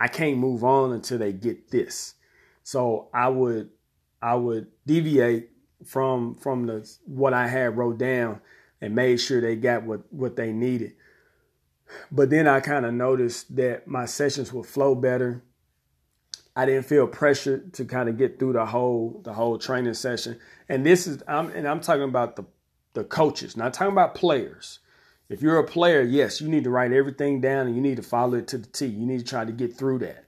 I 0.00 0.08
can't 0.08 0.38
move 0.38 0.64
on 0.64 0.92
until 0.92 1.18
they 1.18 1.32
get 1.32 1.70
this. 1.70 2.14
So 2.62 3.08
I 3.14 3.28
would 3.28 3.70
I 4.20 4.34
would 4.34 4.68
deviate 4.86 5.50
from 5.84 6.34
from 6.34 6.66
the 6.66 6.88
what 7.06 7.32
I 7.32 7.48
had 7.48 7.76
wrote 7.76 7.98
down 7.98 8.40
and 8.80 8.94
made 8.94 9.20
sure 9.20 9.40
they 9.40 9.56
got 9.56 9.84
what 9.84 10.12
what 10.12 10.36
they 10.36 10.52
needed. 10.52 10.94
But 12.12 12.30
then 12.30 12.46
I 12.46 12.60
kind 12.60 12.84
of 12.84 12.92
noticed 12.92 13.56
that 13.56 13.88
my 13.88 14.04
sessions 14.04 14.52
would 14.52 14.66
flow 14.66 14.94
better. 14.94 15.42
I 16.54 16.66
didn't 16.66 16.86
feel 16.86 17.06
pressured 17.06 17.72
to 17.74 17.84
kind 17.84 18.08
of 18.08 18.18
get 18.18 18.38
through 18.38 18.52
the 18.52 18.66
whole 18.66 19.20
the 19.24 19.32
whole 19.32 19.58
training 19.58 19.94
session. 19.94 20.38
And 20.68 20.84
this 20.84 21.06
is 21.06 21.22
I'm 21.26 21.50
and 21.50 21.66
I'm 21.66 21.80
talking 21.80 22.02
about 22.02 22.36
the 22.36 22.44
the 22.92 23.04
coaches, 23.04 23.56
not 23.56 23.72
talking 23.74 23.92
about 23.92 24.14
players. 24.14 24.80
If 25.28 25.42
you're 25.42 25.58
a 25.58 25.64
player, 25.64 26.02
yes, 26.02 26.40
you 26.40 26.48
need 26.48 26.64
to 26.64 26.70
write 26.70 26.92
everything 26.92 27.40
down 27.40 27.66
and 27.66 27.76
you 27.76 27.82
need 27.82 27.96
to 27.96 28.02
follow 28.02 28.34
it 28.34 28.48
to 28.48 28.58
the 28.58 28.66
T. 28.66 28.86
You 28.86 29.06
need 29.06 29.18
to 29.18 29.24
try 29.24 29.44
to 29.44 29.52
get 29.52 29.76
through 29.76 29.98
that. 29.98 30.24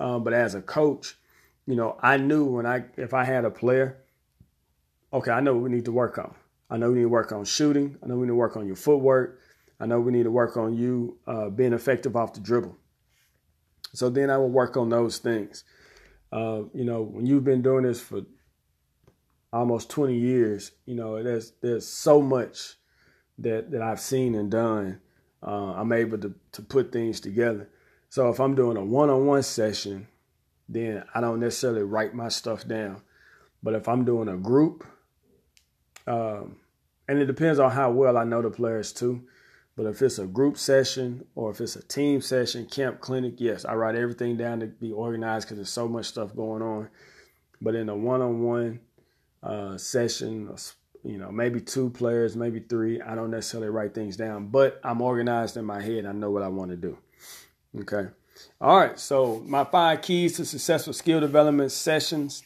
Um, 0.00 0.24
but 0.24 0.32
as 0.32 0.54
a 0.54 0.62
coach, 0.62 1.16
you 1.66 1.76
know, 1.76 1.98
I 2.02 2.16
knew 2.16 2.44
when 2.44 2.64
I 2.64 2.84
if 2.96 3.12
I 3.12 3.24
had 3.24 3.44
a 3.44 3.50
player, 3.50 3.98
okay, 5.12 5.30
I 5.30 5.40
know 5.40 5.54
we 5.56 5.68
need 5.68 5.84
to 5.84 5.92
work 5.92 6.16
on. 6.16 6.34
I 6.70 6.78
know 6.78 6.90
we 6.90 6.96
need 6.96 7.02
to 7.02 7.08
work 7.08 7.32
on 7.32 7.44
shooting. 7.44 7.98
I 8.02 8.06
know 8.06 8.16
we 8.16 8.22
need 8.22 8.30
to 8.30 8.34
work 8.36 8.56
on 8.56 8.66
your 8.66 8.76
footwork. 8.76 9.38
I 9.80 9.86
know 9.86 10.00
we 10.00 10.12
need 10.12 10.24
to 10.24 10.30
work 10.30 10.56
on 10.56 10.74
you 10.74 11.18
uh, 11.26 11.50
being 11.50 11.72
effective 11.72 12.16
off 12.16 12.32
the 12.32 12.40
dribble. 12.40 12.76
So 13.92 14.08
then 14.08 14.30
I 14.30 14.38
will 14.38 14.50
work 14.50 14.76
on 14.76 14.88
those 14.88 15.18
things. 15.18 15.64
Uh, 16.32 16.62
you 16.74 16.84
know, 16.84 17.02
when 17.02 17.26
you've 17.26 17.44
been 17.44 17.62
doing 17.62 17.84
this 17.84 18.00
for 18.00 18.22
almost 19.52 19.90
20 19.90 20.16
years, 20.16 20.72
you 20.86 20.94
know, 20.94 21.22
there's 21.22 21.52
there's 21.62 21.86
so 21.86 22.22
much 22.22 22.76
that 23.38 23.70
that 23.70 23.82
I've 23.82 24.00
seen 24.00 24.34
and 24.34 24.50
done. 24.50 25.00
Uh, 25.42 25.72
I'm 25.74 25.92
able 25.92 26.18
to 26.18 26.34
to 26.52 26.62
put 26.62 26.92
things 26.92 27.20
together. 27.20 27.68
So 28.10 28.28
if 28.30 28.40
I'm 28.40 28.54
doing 28.54 28.76
a 28.76 28.84
one-on-one 28.84 29.42
session, 29.42 30.08
then 30.68 31.04
I 31.14 31.20
don't 31.20 31.40
necessarily 31.40 31.82
write 31.82 32.14
my 32.14 32.28
stuff 32.28 32.66
down. 32.66 33.02
But 33.62 33.74
if 33.74 33.88
I'm 33.88 34.04
doing 34.04 34.28
a 34.28 34.36
group, 34.36 34.86
um, 36.06 36.56
and 37.06 37.18
it 37.18 37.26
depends 37.26 37.58
on 37.58 37.70
how 37.70 37.90
well 37.90 38.16
I 38.16 38.24
know 38.24 38.42
the 38.42 38.50
players 38.50 38.92
too. 38.92 39.24
But 39.76 39.86
if 39.86 40.02
it's 40.02 40.18
a 40.18 40.26
group 40.26 40.58
session 40.58 41.24
or 41.36 41.50
if 41.50 41.60
it's 41.60 41.76
a 41.76 41.82
team 41.82 42.20
session, 42.20 42.66
camp, 42.66 43.00
clinic, 43.00 43.34
yes, 43.38 43.64
I 43.64 43.74
write 43.74 43.94
everything 43.94 44.36
down 44.36 44.60
to 44.60 44.66
be 44.66 44.90
organized 44.90 45.46
because 45.46 45.58
there's 45.58 45.70
so 45.70 45.86
much 45.86 46.06
stuff 46.06 46.34
going 46.34 46.62
on. 46.62 46.88
But 47.60 47.76
in 47.76 47.88
a 47.88 47.96
one-on-one 47.96 48.80
uh, 49.42 49.76
session, 49.78 50.50
you 51.08 51.18
know, 51.18 51.32
maybe 51.32 51.60
two 51.60 51.90
players, 51.90 52.36
maybe 52.36 52.60
three, 52.60 53.00
I 53.00 53.14
don't 53.14 53.30
necessarily 53.30 53.70
write 53.70 53.94
things 53.94 54.16
down, 54.16 54.48
but 54.48 54.80
I'm 54.84 55.00
organized 55.00 55.56
in 55.56 55.64
my 55.64 55.80
head. 55.80 56.06
I 56.06 56.12
know 56.12 56.30
what 56.30 56.42
I 56.42 56.48
want 56.48 56.70
to 56.70 56.76
do. 56.76 56.98
Okay. 57.80 58.08
All 58.60 58.78
right. 58.78 58.98
So 58.98 59.42
my 59.46 59.64
five 59.64 60.02
keys 60.02 60.36
to 60.36 60.44
successful 60.44 60.92
skill 60.92 61.20
development 61.20 61.72
sessions. 61.72 62.42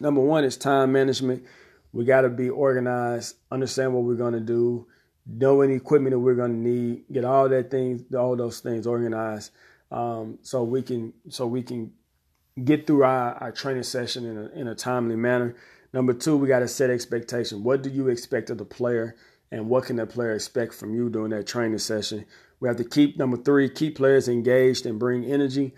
Number 0.00 0.20
one 0.20 0.44
is 0.44 0.56
time 0.56 0.92
management. 0.92 1.44
We 1.92 2.04
got 2.04 2.22
to 2.22 2.28
be 2.28 2.50
organized, 2.50 3.36
understand 3.50 3.94
what 3.94 4.02
we're 4.04 4.14
going 4.14 4.34
to 4.34 4.40
do 4.40 4.86
know 5.28 5.60
any 5.60 5.74
equipment 5.74 6.12
that 6.12 6.18
we're 6.18 6.34
going 6.34 6.52
to 6.52 6.68
need, 6.68 7.04
get 7.12 7.24
all 7.24 7.48
that 7.48 7.70
things, 7.70 8.02
all 8.14 8.34
those 8.34 8.60
things 8.60 8.86
organized, 8.86 9.50
um, 9.90 10.38
so 10.42 10.62
we 10.62 10.82
can 10.82 11.12
so 11.28 11.46
we 11.46 11.62
can 11.62 11.92
get 12.64 12.86
through 12.86 13.04
our, 13.04 13.34
our 13.34 13.52
training 13.52 13.82
session 13.82 14.24
in 14.24 14.38
a, 14.38 14.60
in 14.60 14.68
a 14.68 14.74
timely 14.74 15.16
manner. 15.16 15.54
Number 15.92 16.12
two, 16.12 16.36
we 16.36 16.48
got 16.48 16.60
to 16.60 16.68
set 16.68 16.90
expectation. 16.90 17.64
What 17.64 17.82
do 17.82 17.90
you 17.90 18.08
expect 18.08 18.50
of 18.50 18.58
the 18.58 18.64
player, 18.64 19.16
and 19.50 19.68
what 19.68 19.84
can 19.84 19.96
the 19.96 20.06
player 20.06 20.32
expect 20.32 20.74
from 20.74 20.94
you 20.94 21.08
during 21.08 21.30
that 21.30 21.46
training 21.46 21.78
session? 21.78 22.26
We 22.60 22.68
have 22.68 22.76
to 22.76 22.84
keep 22.84 23.16
number 23.16 23.36
three, 23.36 23.70
keep 23.70 23.96
players 23.96 24.28
engaged 24.28 24.84
and 24.84 24.98
bring 24.98 25.24
energy. 25.24 25.74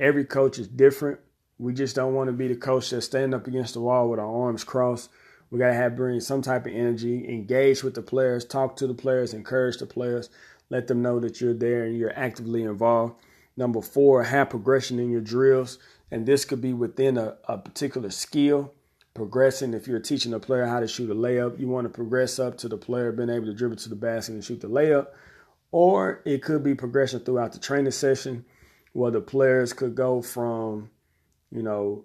Every 0.00 0.24
coach 0.24 0.58
is 0.58 0.66
different. 0.66 1.20
We 1.58 1.74
just 1.74 1.94
don't 1.94 2.14
want 2.14 2.28
to 2.28 2.32
be 2.32 2.48
the 2.48 2.56
coach 2.56 2.90
that's 2.90 3.06
standing 3.06 3.34
up 3.34 3.46
against 3.46 3.74
the 3.74 3.80
wall 3.80 4.08
with 4.08 4.18
our 4.18 4.46
arms 4.46 4.64
crossed. 4.64 5.10
We 5.50 5.58
got 5.58 5.68
to 5.68 5.74
have 5.74 5.94
bring 5.94 6.18
some 6.18 6.42
type 6.42 6.66
of 6.66 6.72
energy, 6.72 7.28
engage 7.28 7.84
with 7.84 7.94
the 7.94 8.02
players, 8.02 8.44
talk 8.44 8.74
to 8.76 8.86
the 8.86 8.94
players, 8.94 9.34
encourage 9.34 9.76
the 9.76 9.86
players, 9.86 10.30
let 10.70 10.86
them 10.86 11.02
know 11.02 11.20
that 11.20 11.40
you're 11.40 11.54
there 11.54 11.84
and 11.84 11.96
you're 11.96 12.18
actively 12.18 12.62
involved. 12.62 13.14
Number 13.56 13.82
four, 13.82 14.24
have 14.24 14.50
progression 14.50 14.98
in 14.98 15.10
your 15.10 15.20
drills. 15.20 15.78
And 16.10 16.26
this 16.26 16.46
could 16.46 16.62
be 16.62 16.72
within 16.72 17.18
a, 17.18 17.36
a 17.46 17.58
particular 17.58 18.10
skill. 18.10 18.72
Progressing, 19.14 19.74
if 19.74 19.86
you're 19.86 20.00
teaching 20.00 20.32
a 20.32 20.40
player 20.40 20.64
how 20.66 20.80
to 20.80 20.88
shoot 20.88 21.10
a 21.10 21.14
layup, 21.14 21.60
you 21.60 21.68
want 21.68 21.84
to 21.84 21.90
progress 21.90 22.38
up 22.38 22.56
to 22.58 22.68
the 22.68 22.78
player 22.78 23.12
being 23.12 23.28
able 23.28 23.46
to 23.46 23.54
dribble 23.54 23.76
to 23.76 23.88
the 23.88 23.96
basket 23.96 24.32
and 24.32 24.44
shoot 24.44 24.60
the 24.60 24.68
layup. 24.68 25.08
Or 25.70 26.22
it 26.24 26.42
could 26.42 26.62
be 26.62 26.74
progression 26.74 27.20
throughout 27.20 27.52
the 27.52 27.58
training 27.58 27.92
session 27.92 28.44
where 28.92 29.10
the 29.10 29.20
players 29.20 29.72
could 29.72 29.94
go 29.94 30.22
from, 30.22 30.90
you 31.50 31.62
know, 31.62 32.04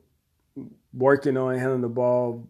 working 0.93 1.37
on 1.37 1.57
handling 1.57 1.81
the 1.81 1.89
ball, 1.89 2.47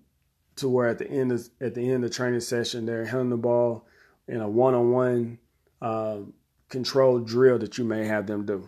to 0.58 0.68
where 0.68 0.88
at 0.88 0.98
the 0.98 1.10
end 1.10 1.32
of 1.32 1.48
at 1.62 1.76
the 1.76 1.82
end 1.82 2.04
of 2.04 2.10
the 2.10 2.16
training 2.16 2.40
session 2.40 2.86
they're 2.86 3.06
handling 3.06 3.30
the 3.30 3.38
ball 3.38 3.86
in 4.28 4.42
a 4.42 4.50
one-on-one 4.50 5.38
uh, 5.82 6.18
controlled 6.70 7.28
drill 7.28 7.60
that 7.60 7.78
you 7.78 7.84
may 7.84 8.06
have 8.06 8.28
them 8.28 8.46
do. 8.46 8.68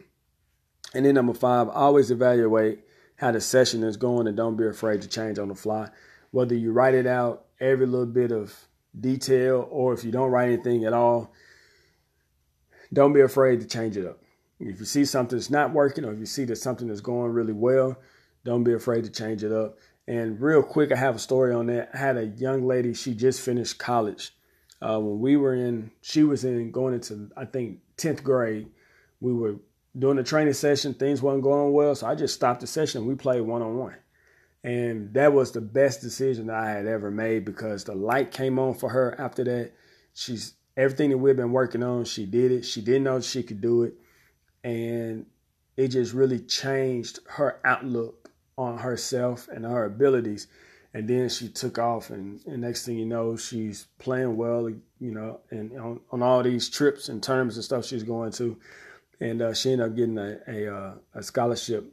And 0.93 1.06
then 1.06 1.15
number 1.15 1.34
five, 1.34 1.67
always 1.69 2.12
evaluate 2.12 2.80
how 3.20 3.32
the 3.32 3.42
session 3.42 3.84
is 3.84 3.98
going 3.98 4.28
and 4.28 4.38
don't 4.38 4.56
be 4.56 4.66
afraid 4.66 5.02
to 5.02 5.08
change 5.08 5.38
on 5.40 5.50
the 5.50 5.56
fly. 5.56 5.90
Whether 6.32 6.56
you 6.56 6.72
write 6.72 6.96
it 6.96 7.06
out 7.06 7.46
every 7.60 7.86
little 7.86 8.06
bit 8.06 8.32
of 8.32 8.58
detail 8.98 9.68
or 9.70 9.94
if 9.94 10.06
you 10.06 10.12
don't 10.12 10.32
write 10.32 10.48
anything 10.48 10.86
at 10.86 10.94
all, 10.94 11.34
don't 12.94 13.12
be 13.12 13.20
afraid 13.20 13.60
to 13.60 13.68
change 13.68 13.98
it 13.98 14.08
up. 14.08 14.20
If 14.60 14.80
you 14.80 14.86
see 14.86 15.04
something 15.04 15.38
that's 15.38 15.50
not 15.50 15.74
working 15.74 16.06
or 16.06 16.14
if 16.14 16.20
you 16.20 16.26
see 16.26 16.46
that 16.46 16.56
something 16.56 16.90
is 16.90 17.02
going 17.02 17.34
really 17.34 17.54
well, 17.54 17.98
don't 18.46 18.64
be 18.64 18.74
afraid 18.74 19.04
to 19.04 19.10
change 19.10 19.44
it 19.44 19.52
up 19.52 19.78
And 20.08 20.40
real 20.40 20.64
quick, 20.64 20.94
I 20.94 20.96
have 20.96 21.18
a 21.18 21.20
story 21.20 21.54
on 21.54 21.66
that. 21.68 21.90
I 21.94 21.98
had 21.98 22.16
a 22.16 22.26
young 22.26 22.66
lady, 22.66 22.94
she 22.94 23.14
just 23.14 23.42
finished 23.42 23.80
college. 23.80 24.34
Uh, 24.82 24.98
when 24.98 25.20
we 25.20 25.36
were 25.36 25.54
in, 25.54 25.92
she 26.02 26.24
was 26.24 26.46
in 26.46 26.72
going 26.72 26.94
into, 26.94 27.30
I 27.36 27.44
think, 27.44 27.80
10th 27.98 28.24
grade. 28.24 28.70
We 29.20 29.34
were 29.34 29.58
doing 29.97 30.17
the 30.17 30.23
training 30.23 30.54
session. 30.54 30.93
Things 30.93 31.21
weren't 31.21 31.43
going 31.43 31.73
well. 31.73 31.95
So 31.95 32.08
I 32.08 32.15
just 32.15 32.36
stopped 32.36 32.62
the 32.62 32.67
session. 32.67 33.06
We 33.06 33.15
played 33.15 33.41
one 33.41 33.62
on 33.62 33.78
one. 33.78 33.95
And 34.63 35.13
that 35.13 35.34
was 35.34 35.52
the 35.52 35.62
best 35.62 36.02
decision 36.02 36.49
I 36.49 36.69
had 36.69 36.86
ever 36.86 37.10
made 37.10 37.45
because 37.45 37.86
the 37.86 37.95
light 37.95 38.32
came 38.32 38.60
on 38.60 38.73
for 38.73 38.89
her 38.89 39.15
after 39.19 39.43
that. 39.45 39.71
She's 40.13 40.54
everything 40.75 41.10
that 41.12 41.17
we've 41.17 41.36
been 41.36 41.52
working 41.52 41.84
on, 41.84 42.06
she 42.06 42.25
did 42.25 42.52
it. 42.52 42.65
She 42.65 42.82
didn't 42.82 43.04
know 43.04 43.21
she 43.21 43.43
could 43.43 43.62
do 43.62 43.84
it. 43.84 43.93
And 44.63 45.25
it 45.78 45.89
just 45.89 46.13
really 46.13 46.39
changed 46.39 47.19
her 47.28 47.60
outlook 47.63 48.32
on 48.58 48.78
herself 48.78 49.47
and 49.47 49.63
her 49.65 49.86
abilities. 49.86 50.47
And 50.93 51.08
then 51.08 51.30
she 51.30 51.49
took 51.49 51.78
off, 51.78 52.10
and, 52.10 52.41
and 52.47 52.62
next 52.62 52.86
thing 52.86 52.97
you 52.97 53.06
know, 53.06 53.38
she's 53.38 53.88
playing 53.99 54.36
well, 54.36 54.69
you 54.69 55.12
know, 55.12 55.39
and 55.52 55.80
on, 55.80 55.99
on 56.12 56.23
all 56.23 56.41
these 56.41 56.67
trips 56.67 57.10
and 57.10 57.21
tournaments 57.21 57.56
and 57.56 57.63
stuff 57.63 57.86
she's 57.86 58.04
going 58.04 58.32
to. 58.34 58.58
And 59.20 59.42
uh, 59.42 59.54
she 59.54 59.72
ended 59.72 59.88
up 59.88 59.96
getting 59.96 60.18
a, 60.18 60.40
a, 60.48 60.74
uh, 60.74 60.94
a 61.14 61.24
scholarship 61.24 61.92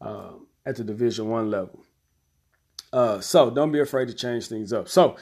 uh, 0.00 0.32
at 0.64 0.76
the 0.76 0.84
Division 0.84 1.28
One 1.28 1.50
level. 1.50 1.84
Uh, 2.92 3.20
so 3.20 3.50
don't 3.50 3.72
be 3.72 3.80
afraid 3.80 4.08
to 4.08 4.14
change 4.14 4.46
things 4.46 4.72
up. 4.72 4.88
So 4.88 5.16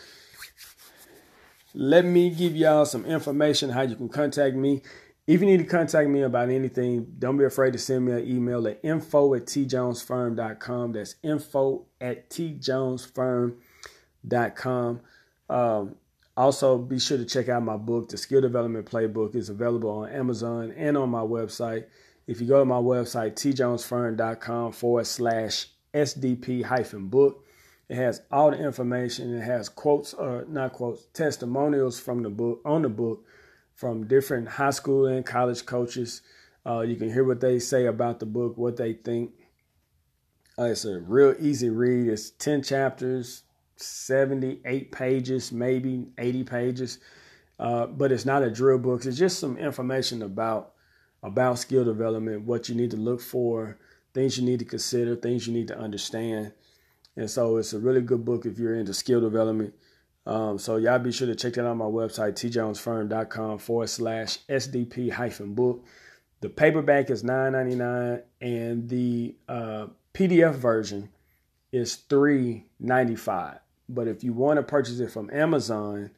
let 1.75 2.05
me 2.05 2.31
give 2.31 2.55
y'all 2.55 2.85
some 2.85 3.07
information 3.07 3.71
how 3.71 3.83
you 3.83 3.97
can 3.97 4.09
contact 4.09 4.55
me. 4.55 4.83
If 5.27 5.41
you 5.41 5.47
need 5.47 5.57
to 5.59 5.65
contact 5.65 6.09
me 6.11 6.23
about 6.23 6.51
anything, 6.51 7.15
don't 7.19 7.37
be 7.37 7.45
afraid 7.45 7.73
to 7.75 7.79
send 7.79 8.05
me 8.05 8.13
an 8.13 8.29
email 8.29 8.67
at 8.69 8.81
info 8.83 9.35
at 9.35 9.47
tjonesfirm.com. 9.47 10.93
That's 10.93 11.15
info 11.23 11.87
at 12.01 12.29
tjonesfirm.com. 12.29 15.01
Um, 15.49 15.95
also, 16.37 16.79
be 16.79 16.99
sure 16.99 17.19
to 17.19 17.25
check 17.25 17.49
out 17.49 17.63
my 17.63 17.77
book, 17.77 18.09
The 18.09 18.17
Skill 18.17 18.41
Development 18.41 18.87
Playbook. 18.87 19.35
is 19.35 19.49
available 19.49 19.91
on 19.91 20.11
Amazon 20.11 20.73
and 20.77 20.97
on 20.97 21.11
my 21.11 21.21
website. 21.21 21.85
If 22.27 22.41
you 22.41 22.47
go 22.47 22.61
to 22.61 22.65
my 22.65 22.77
website, 22.77 23.35
tjonesfirm.com 23.35 24.73
forward 24.73 25.07
slash 25.07 25.67
SDP 25.93 26.65
hyphen 26.65 27.09
book, 27.09 27.45
it 27.89 27.97
has 27.97 28.23
all 28.31 28.51
the 28.51 28.59
information. 28.59 29.37
It 29.37 29.43
has 29.43 29.69
quotes, 29.69 30.15
or 30.15 30.47
not 30.49 30.73
quotes, 30.73 31.05
testimonials 31.13 32.01
from 32.01 32.23
the 32.23 32.31
book 32.31 32.63
on 32.65 32.83
the 32.83 32.89
book 32.89 33.27
from 33.75 34.07
different 34.07 34.49
high 34.49 34.71
school 34.71 35.07
and 35.07 35.27
college 35.27 35.67
coaches. 35.67 36.23
Uh, 36.65 36.81
you 36.81 36.97
can 36.97 37.13
hear 37.13 37.25
what 37.25 37.41
they 37.41 37.59
say 37.59 37.87
about 37.87 38.21
the 38.21 38.27
book, 38.27 38.57
what 38.57 38.77
they 38.77 38.95
think. 38.95 39.33
Uh, 40.59 40.65
it's 40.65 40.85
a 40.85 41.01
real 41.01 41.35
easy 41.41 41.69
read. 41.69 42.09
It's 42.09 42.31
10 42.31 42.63
chapters, 42.63 43.43
78 43.83 44.93
pages, 44.93 45.53
maybe 45.53 46.07
80 46.19 46.45
pages. 46.45 46.99
Uh, 47.59 47.87
but 47.87 48.11
it's 48.11 48.25
not 48.25 48.43
a 48.43 48.51
drill 48.51 48.79
book. 48.79 49.05
It's 49.05 49.19
just 49.19 49.39
some 49.39 49.57
information 49.57 50.23
about 50.23 50.73
about 51.23 51.59
skill 51.59 51.85
development, 51.85 52.43
what 52.43 52.69
you 52.69 52.75
need 52.75 52.91
to 52.91 52.97
look 52.97 53.21
for, 53.21 53.79
things 54.13 54.37
you 54.37 54.45
need 54.45 54.59
to 54.59 54.65
consider, 54.65 55.15
things 55.15 55.47
you 55.47 55.53
need 55.53 55.69
to 55.69 55.79
understand. 55.79 56.53
And 57.17 57.31
so 57.31 57.59
it's 57.59 57.73
a 57.73 57.79
really 57.79 58.01
good 58.01 58.25
book 58.25 58.45
if 58.45 58.59
you're 58.59 58.75
into 58.75 58.93
skill 58.93 59.21
development. 59.21 59.75
Um, 60.27 60.59
so 60.59 60.77
y'all 60.77 60.99
be 60.99 61.13
sure 61.13 61.27
to 61.27 61.35
check 61.35 61.55
that 61.55 61.63
out 61.63 61.71
on 61.71 61.79
my 61.79 61.85
website, 61.85 62.35
tjonesfirm.com 62.35 63.59
forward 63.59 63.89
slash 63.89 64.39
SDP 64.49 65.13
hyphen 65.13 65.55
book. 65.55 65.85
The 66.41 66.49
paperback 66.49 67.11
is 67.11 67.23
$9.99 67.23 68.23
and 68.41 68.89
the 68.89 69.37
uh, 69.49 69.87
PDF 70.15 70.55
version 70.55 71.09
is 71.73 71.99
$3.95. 72.09 73.59
But 73.89 74.09
if 74.09 74.25
you 74.25 74.33
want 74.33 74.59
to 74.59 74.63
purchase 74.63 75.01
it 75.01 75.11
from 75.11 75.31
Amazon, 75.33 76.11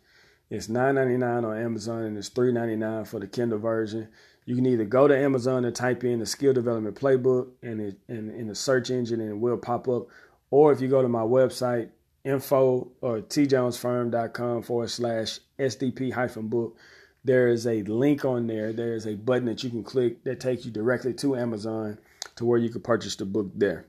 it's 0.51 0.69
$9.99 0.69 1.45
on 1.45 1.59
Amazon 1.59 2.03
and 2.03 2.19
it's 2.19 2.31
$3.99 2.31 3.07
for 3.07 3.19
the 3.19 3.27
Kindle 3.27 3.59
version. 3.59 4.09
You 4.45 4.55
can 4.55 4.67
either 4.67 4.85
go 4.85 5.09
to 5.09 5.17
Amazon 5.17 5.65
and 5.65 5.75
type 5.75 6.05
in 6.05 6.19
the 6.19 6.27
skill 6.27 6.53
development 6.53 7.01
playbook 7.01 7.49
and 7.63 7.81
it, 7.81 7.99
in, 8.09 8.31
in 8.31 8.49
the 8.49 8.55
search 8.55 8.91
engine 8.91 9.21
and 9.21 9.31
it 9.31 9.39
will 9.39 9.57
pop 9.57 9.89
up. 9.89 10.07
Or 10.51 10.73
if 10.73 10.81
you 10.81 10.89
go 10.89 11.03
to 11.03 11.09
my 11.09 11.23
website, 11.23 11.91
info 12.25 12.91
uh, 13.03 13.07
or 13.07 13.21
tjonesfirm.com 13.21 14.63
forward 14.63 14.91
slash 14.91 15.39
SDP 15.59 16.13
hyphen 16.13 16.49
book. 16.49 16.77
There 17.23 17.49
is 17.49 17.67
a 17.67 17.83
link 17.83 18.25
on 18.25 18.47
there. 18.47 18.73
There 18.73 18.95
is 18.95 19.07
a 19.07 19.15
button 19.15 19.47
that 19.47 19.63
you 19.63 19.71
can 19.71 19.85
click 19.85 20.25
that 20.25 20.41
takes 20.41 20.65
you 20.65 20.71
directly 20.71 21.15
to 21.15 21.37
Amazon 21.37 21.99
to 22.37 22.45
where 22.45 22.59
you 22.59 22.71
can 22.71 22.83
purchase 22.83 23.17
the 23.17 23.25
book 23.25 23.51
there. 23.55 23.87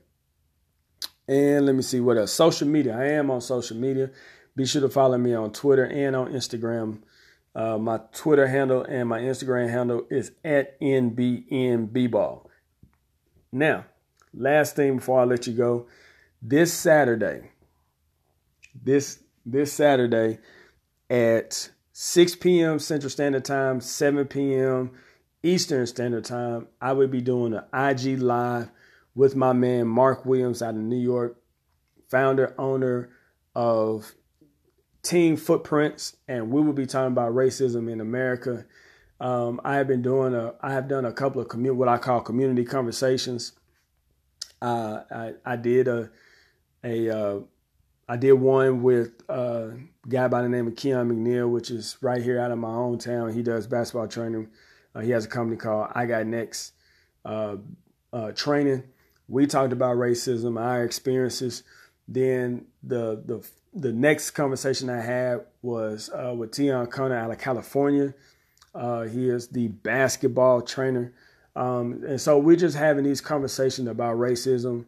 And 1.28 1.66
let 1.66 1.74
me 1.74 1.82
see 1.82 2.00
what 2.00 2.18
else. 2.18 2.32
Social 2.32 2.68
media. 2.68 2.96
I 2.96 3.06
am 3.12 3.30
on 3.30 3.40
social 3.40 3.76
media. 3.76 4.10
Be 4.54 4.64
sure 4.64 4.82
to 4.82 4.88
follow 4.88 5.18
me 5.18 5.34
on 5.34 5.52
Twitter 5.52 5.84
and 5.84 6.14
on 6.14 6.32
Instagram. 6.32 7.02
Uh, 7.54 7.78
my 7.78 8.00
Twitter 8.12 8.46
handle 8.46 8.82
and 8.82 9.08
my 9.08 9.20
Instagram 9.20 9.70
handle 9.70 10.06
is 10.10 10.32
at 10.44 10.78
NBNBball. 10.80 12.46
Now, 13.50 13.86
last 14.34 14.76
thing 14.76 14.96
before 14.96 15.20
I 15.20 15.24
let 15.24 15.46
you 15.46 15.54
go, 15.54 15.86
this 16.42 16.72
Saturday, 16.72 17.50
this 18.74 19.20
this 19.44 19.72
Saturday 19.72 20.38
at 21.08 21.70
6 21.92 22.36
p.m. 22.36 22.78
Central 22.78 23.08
Standard 23.08 23.44
Time, 23.44 23.80
7 23.80 24.26
p.m. 24.26 24.90
Eastern 25.42 25.86
Standard 25.86 26.24
Time, 26.24 26.66
I 26.80 26.92
will 26.92 27.08
be 27.08 27.20
doing 27.20 27.54
an 27.54 27.64
IG 27.72 28.20
live 28.20 28.70
with 29.16 29.34
my 29.34 29.52
man 29.52 29.88
Mark 29.88 30.24
Williams 30.24 30.62
out 30.62 30.74
of 30.74 30.80
New 30.80 31.00
York, 31.00 31.40
founder 32.08 32.54
owner 32.58 33.10
of 33.56 34.14
Team 35.02 35.36
Footprints, 35.36 36.16
and 36.28 36.50
we 36.52 36.60
will 36.60 36.74
be 36.74 36.86
talking 36.86 37.12
about 37.12 37.32
racism 37.32 37.90
in 37.90 38.00
America. 38.00 38.66
Um, 39.18 39.60
I 39.64 39.76
have 39.76 39.88
been 39.88 40.02
doing 40.02 40.34
a, 40.34 40.54
I 40.60 40.72
have 40.72 40.86
done 40.86 41.06
a 41.06 41.12
couple 41.12 41.40
of 41.40 41.48
commu- 41.48 41.74
what 41.74 41.88
I 41.88 41.96
call 41.96 42.20
community 42.20 42.64
conversations. 42.64 43.52
Uh, 44.60 45.00
I, 45.10 45.32
I 45.44 45.56
did 45.56 45.88
a, 45.88 46.10
a 46.84 47.10
uh, 47.10 47.40
I 48.08 48.16
did 48.16 48.34
one 48.34 48.82
with 48.82 49.22
a 49.30 49.72
guy 50.06 50.28
by 50.28 50.42
the 50.42 50.48
name 50.48 50.66
of 50.68 50.76
Keon 50.76 51.08
McNeil, 51.08 51.50
which 51.50 51.70
is 51.70 51.96
right 52.02 52.22
here 52.22 52.38
out 52.38 52.50
of 52.50 52.58
my 52.58 52.68
hometown. 52.68 53.34
He 53.34 53.42
does 53.42 53.66
basketball 53.66 54.08
training. 54.08 54.48
Uh, 54.94 55.00
he 55.00 55.10
has 55.10 55.24
a 55.24 55.28
company 55.28 55.56
called 55.56 55.90
I 55.94 56.04
Got 56.04 56.26
Next 56.26 56.74
uh, 57.24 57.56
uh, 58.12 58.32
Training. 58.32 58.84
We 59.28 59.46
talked 59.46 59.72
about 59.72 59.96
racism, 59.96 60.60
our 60.60 60.84
experiences. 60.84 61.62
Then 62.08 62.66
the 62.82 63.22
the 63.24 63.46
the 63.74 63.92
next 63.92 64.30
conversation 64.30 64.88
I 64.88 65.00
had 65.00 65.46
was 65.62 66.10
uh, 66.10 66.34
with 66.34 66.54
Tion 66.54 66.86
Connor 66.86 67.16
out 67.16 67.30
of 67.30 67.38
California. 67.38 68.14
Uh, 68.74 69.02
he 69.02 69.28
is 69.28 69.48
the 69.48 69.68
basketball 69.68 70.62
trainer. 70.62 71.12
Um, 71.54 72.04
and 72.06 72.20
so 72.20 72.38
we're 72.38 72.56
just 72.56 72.76
having 72.76 73.04
these 73.04 73.22
conversations 73.22 73.88
about 73.88 74.18
racism, 74.18 74.84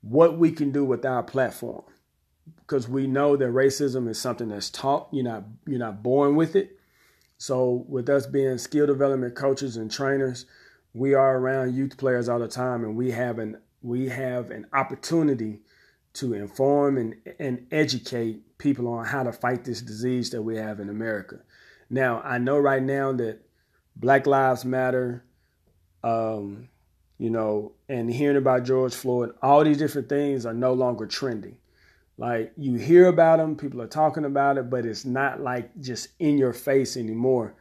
what 0.00 0.38
we 0.38 0.52
can 0.52 0.70
do 0.70 0.84
with 0.84 1.04
our 1.04 1.22
platform 1.24 1.82
because 2.66 2.88
we 2.88 3.06
know 3.06 3.36
that 3.36 3.50
racism 3.50 4.08
is 4.08 4.20
something 4.20 4.48
that's 4.48 4.70
taught. 4.70 5.08
You're 5.12 5.24
not 5.24 5.44
you're 5.66 5.78
not 5.78 6.02
born 6.02 6.36
with 6.36 6.56
it. 6.56 6.78
So 7.36 7.84
with 7.88 8.08
us 8.08 8.26
being 8.26 8.58
skill 8.58 8.86
development 8.86 9.34
coaches 9.34 9.76
and 9.76 9.90
trainers, 9.90 10.46
we 10.92 11.14
are 11.14 11.36
around 11.36 11.74
youth 11.74 11.96
players 11.96 12.28
all 12.28 12.38
the 12.38 12.48
time, 12.48 12.84
and 12.84 12.96
we 12.96 13.10
have 13.10 13.38
an 13.38 13.58
we 13.84 14.08
have 14.08 14.50
an 14.50 14.66
opportunity 14.72 15.60
to 16.14 16.32
inform 16.32 16.96
and, 16.96 17.14
and 17.38 17.66
educate 17.70 18.56
people 18.56 18.88
on 18.88 19.04
how 19.04 19.22
to 19.22 19.32
fight 19.32 19.64
this 19.64 19.82
disease 19.82 20.30
that 20.30 20.40
we 20.42 20.56
have 20.56 20.80
in 20.80 20.88
America. 20.88 21.40
Now, 21.90 22.22
I 22.22 22.38
know 22.38 22.58
right 22.58 22.82
now 22.82 23.12
that 23.12 23.40
Black 23.94 24.26
Lives 24.26 24.64
Matter, 24.64 25.22
um, 26.02 26.68
you 27.18 27.28
know, 27.28 27.72
and 27.88 28.10
hearing 28.10 28.38
about 28.38 28.64
George 28.64 28.94
Floyd, 28.94 29.34
all 29.42 29.62
these 29.62 29.78
different 29.78 30.08
things 30.08 30.46
are 30.46 30.54
no 30.54 30.72
longer 30.72 31.06
trending. 31.06 31.58
Like 32.16 32.52
you 32.56 32.76
hear 32.78 33.08
about 33.08 33.38
them, 33.38 33.54
people 33.54 33.82
are 33.82 33.86
talking 33.86 34.24
about 34.24 34.56
it, 34.56 34.70
but 34.70 34.86
it's 34.86 35.04
not 35.04 35.40
like 35.40 35.78
just 35.80 36.08
in 36.18 36.38
your 36.38 36.54
face 36.54 36.96
anymore. 36.96 37.54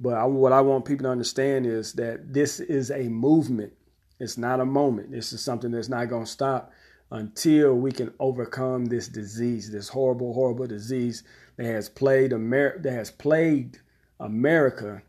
But 0.00 0.14
I, 0.14 0.24
what 0.24 0.52
I 0.52 0.62
want 0.62 0.86
people 0.86 1.04
to 1.04 1.10
understand 1.10 1.66
is 1.66 1.92
that 1.94 2.32
this 2.32 2.60
is 2.60 2.90
a 2.90 3.08
movement. 3.08 3.74
It's 4.18 4.38
not 4.38 4.60
a 4.60 4.64
moment. 4.64 5.10
This 5.10 5.32
is 5.32 5.42
something 5.42 5.70
that's 5.70 5.88
not 5.88 6.08
going 6.08 6.24
to 6.24 6.30
stop 6.30 6.72
until 7.10 7.74
we 7.74 7.92
can 7.92 8.12
overcome 8.18 8.86
this 8.86 9.08
disease, 9.08 9.70
this 9.70 9.88
horrible, 9.88 10.32
horrible 10.32 10.66
disease 10.66 11.22
that 11.56 11.66
has 11.66 11.88
plagued 11.88 12.32
America, 12.32 12.78
that 12.82 12.92
has 12.92 13.10
plagued 13.10 13.80
America, 14.18 15.02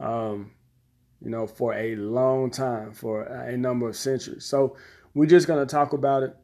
um, 0.00 0.50
you 1.22 1.30
know, 1.30 1.46
for 1.46 1.74
a 1.74 1.94
long 1.96 2.50
time, 2.50 2.92
for 2.92 3.22
a 3.22 3.56
number 3.56 3.88
of 3.88 3.96
centuries. 3.96 4.44
So 4.44 4.76
we're 5.14 5.26
just 5.26 5.46
going 5.46 5.64
to 5.64 5.70
talk 5.70 5.92
about 5.92 6.22
it. 6.22 6.36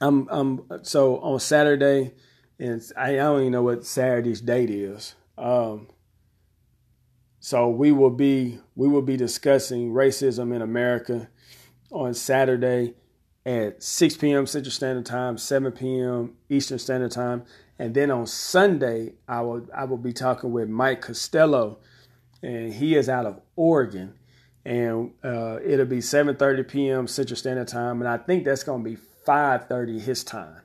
I'm 0.00 0.28
I'm 0.30 0.62
so 0.82 1.18
on 1.18 1.38
Saturday, 1.38 2.12
and 2.58 2.82
I, 2.96 3.12
don't 3.12 3.40
even 3.40 3.52
know 3.52 3.62
what 3.62 3.86
Saturday's 3.86 4.40
date 4.40 4.70
is. 4.70 5.14
Um, 5.38 5.88
so 7.44 7.68
we 7.68 7.90
will 7.90 8.10
be 8.10 8.60
we 8.76 8.86
will 8.86 9.02
be 9.02 9.16
discussing 9.16 9.92
racism 9.92 10.54
in 10.54 10.62
America 10.62 11.28
on 11.90 12.14
Saturday 12.14 12.94
at 13.44 13.82
6 13.82 14.16
p.m. 14.18 14.46
Central 14.46 14.70
Standard 14.70 15.04
Time, 15.04 15.36
7 15.36 15.72
p.m. 15.72 16.34
Eastern 16.48 16.78
Standard 16.78 17.10
Time. 17.10 17.42
And 17.80 17.96
then 17.96 18.12
on 18.12 18.28
Sunday, 18.28 19.14
I 19.26 19.40
will 19.40 19.66
I 19.76 19.86
will 19.86 19.98
be 19.98 20.12
talking 20.12 20.52
with 20.52 20.68
Mike 20.68 21.00
Costello, 21.02 21.80
and 22.44 22.72
he 22.74 22.94
is 22.94 23.08
out 23.08 23.26
of 23.26 23.40
Oregon, 23.56 24.14
and 24.64 25.10
uh, 25.24 25.58
it'll 25.64 25.84
be 25.84 25.98
7:30 25.98 26.68
p.m. 26.68 27.08
Central 27.08 27.36
Standard 27.36 27.66
Time, 27.66 28.00
and 28.00 28.08
I 28.08 28.18
think 28.18 28.44
that's 28.44 28.62
going 28.62 28.84
to 28.84 28.88
be 28.88 28.96
5:30 29.26 30.00
his 30.00 30.22
time. 30.22 30.60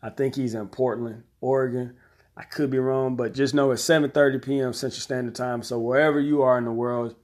I 0.00 0.10
think 0.10 0.36
he's 0.36 0.54
in 0.54 0.68
Portland, 0.68 1.24
Oregon. 1.40 1.96
I 2.40 2.44
could 2.44 2.70
be 2.70 2.78
wrong, 2.78 3.16
but 3.16 3.34
just 3.34 3.52
know 3.52 3.70
it's 3.70 3.84
7:30 3.84 4.42
p.m. 4.42 4.72
Central 4.72 5.02
Standard 5.02 5.34
Time. 5.34 5.62
So 5.62 5.78
wherever 5.78 6.18
you 6.18 6.40
are 6.40 6.56
in 6.56 6.64
the 6.64 6.72
world, 6.72 7.14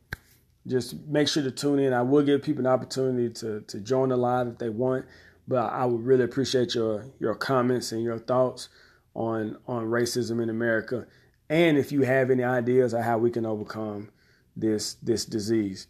just 0.67 0.95
make 1.07 1.27
sure 1.27 1.43
to 1.43 1.51
tune 1.51 1.79
in. 1.79 1.95
I 1.95 2.03
will 2.03 2.23
give 2.23 2.43
people 2.43 2.61
an 2.61 2.71
opportunity 2.71 3.31
to 3.41 3.63
to 3.63 3.81
join 3.81 4.11
the 4.11 4.19
live 4.19 4.47
if 4.47 4.59
they 4.59 4.69
want, 4.69 5.07
but 5.49 5.73
I 5.73 5.87
would 5.87 6.05
really 6.05 6.25
appreciate 6.25 6.75
your 6.75 7.07
your 7.19 7.35
comments 7.35 7.93
and 7.93 8.03
your 8.03 8.19
thoughts 8.19 8.69
on 9.15 9.57
on 9.67 9.87
racism 9.87 10.43
in 10.43 10.51
America, 10.51 11.07
and 11.49 11.79
if 11.79 11.93
you 11.93 12.03
have 12.03 12.31
any 12.31 12.45
ideas 12.45 12.93
on 12.93 13.03
how 13.03 13.17
we 13.17 13.31
can 13.31 13.47
overcome 13.47 14.11
this 14.55 14.95
this 14.97 15.25
disease. 15.25 15.87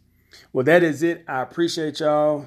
Well, 0.52 0.64
that 0.66 0.84
is 0.84 1.02
it. 1.02 1.24
I 1.26 1.42
appreciate 1.42 1.98
y'all. 1.98 2.46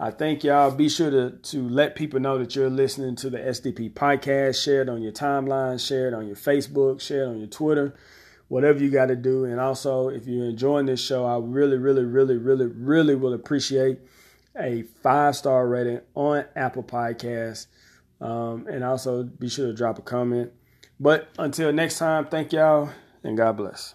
I 0.00 0.10
thank 0.10 0.44
y'all. 0.44 0.70
Be 0.70 0.88
sure 0.88 1.10
to, 1.10 1.30
to 1.30 1.68
let 1.68 1.96
people 1.96 2.20
know 2.20 2.38
that 2.38 2.54
you're 2.54 2.70
listening 2.70 3.16
to 3.16 3.30
the 3.30 3.38
SDP 3.38 3.92
podcast. 3.94 4.62
Share 4.62 4.82
it 4.82 4.88
on 4.88 5.02
your 5.02 5.12
timeline, 5.12 5.84
share 5.84 6.08
it 6.08 6.14
on 6.14 6.26
your 6.26 6.36
Facebook, 6.36 7.00
share 7.00 7.24
it 7.24 7.28
on 7.28 7.38
your 7.38 7.48
Twitter 7.48 7.94
whatever 8.48 8.82
you 8.82 8.90
got 8.90 9.06
to 9.06 9.16
do. 9.16 9.44
And 9.44 9.60
also, 9.60 10.08
if 10.08 10.26
you're 10.26 10.46
enjoying 10.46 10.86
this 10.86 11.04
show, 11.04 11.24
I 11.24 11.38
really, 11.38 11.76
really, 11.76 12.04
really, 12.04 12.36
really, 12.36 12.66
really 12.66 13.14
will 13.14 13.34
appreciate 13.34 14.00
a 14.58 14.82
five 15.02 15.36
star 15.36 15.66
rating 15.68 16.00
on 16.14 16.44
Apple 16.56 16.82
Podcasts. 16.82 17.66
Um, 18.20 18.66
and 18.68 18.82
also 18.82 19.22
be 19.22 19.48
sure 19.48 19.68
to 19.68 19.74
drop 19.74 19.98
a 19.98 20.02
comment. 20.02 20.50
But 20.98 21.28
until 21.38 21.72
next 21.72 21.98
time, 21.98 22.26
thank 22.26 22.52
y'all 22.52 22.90
and 23.22 23.36
God 23.36 23.56
bless. 23.56 23.94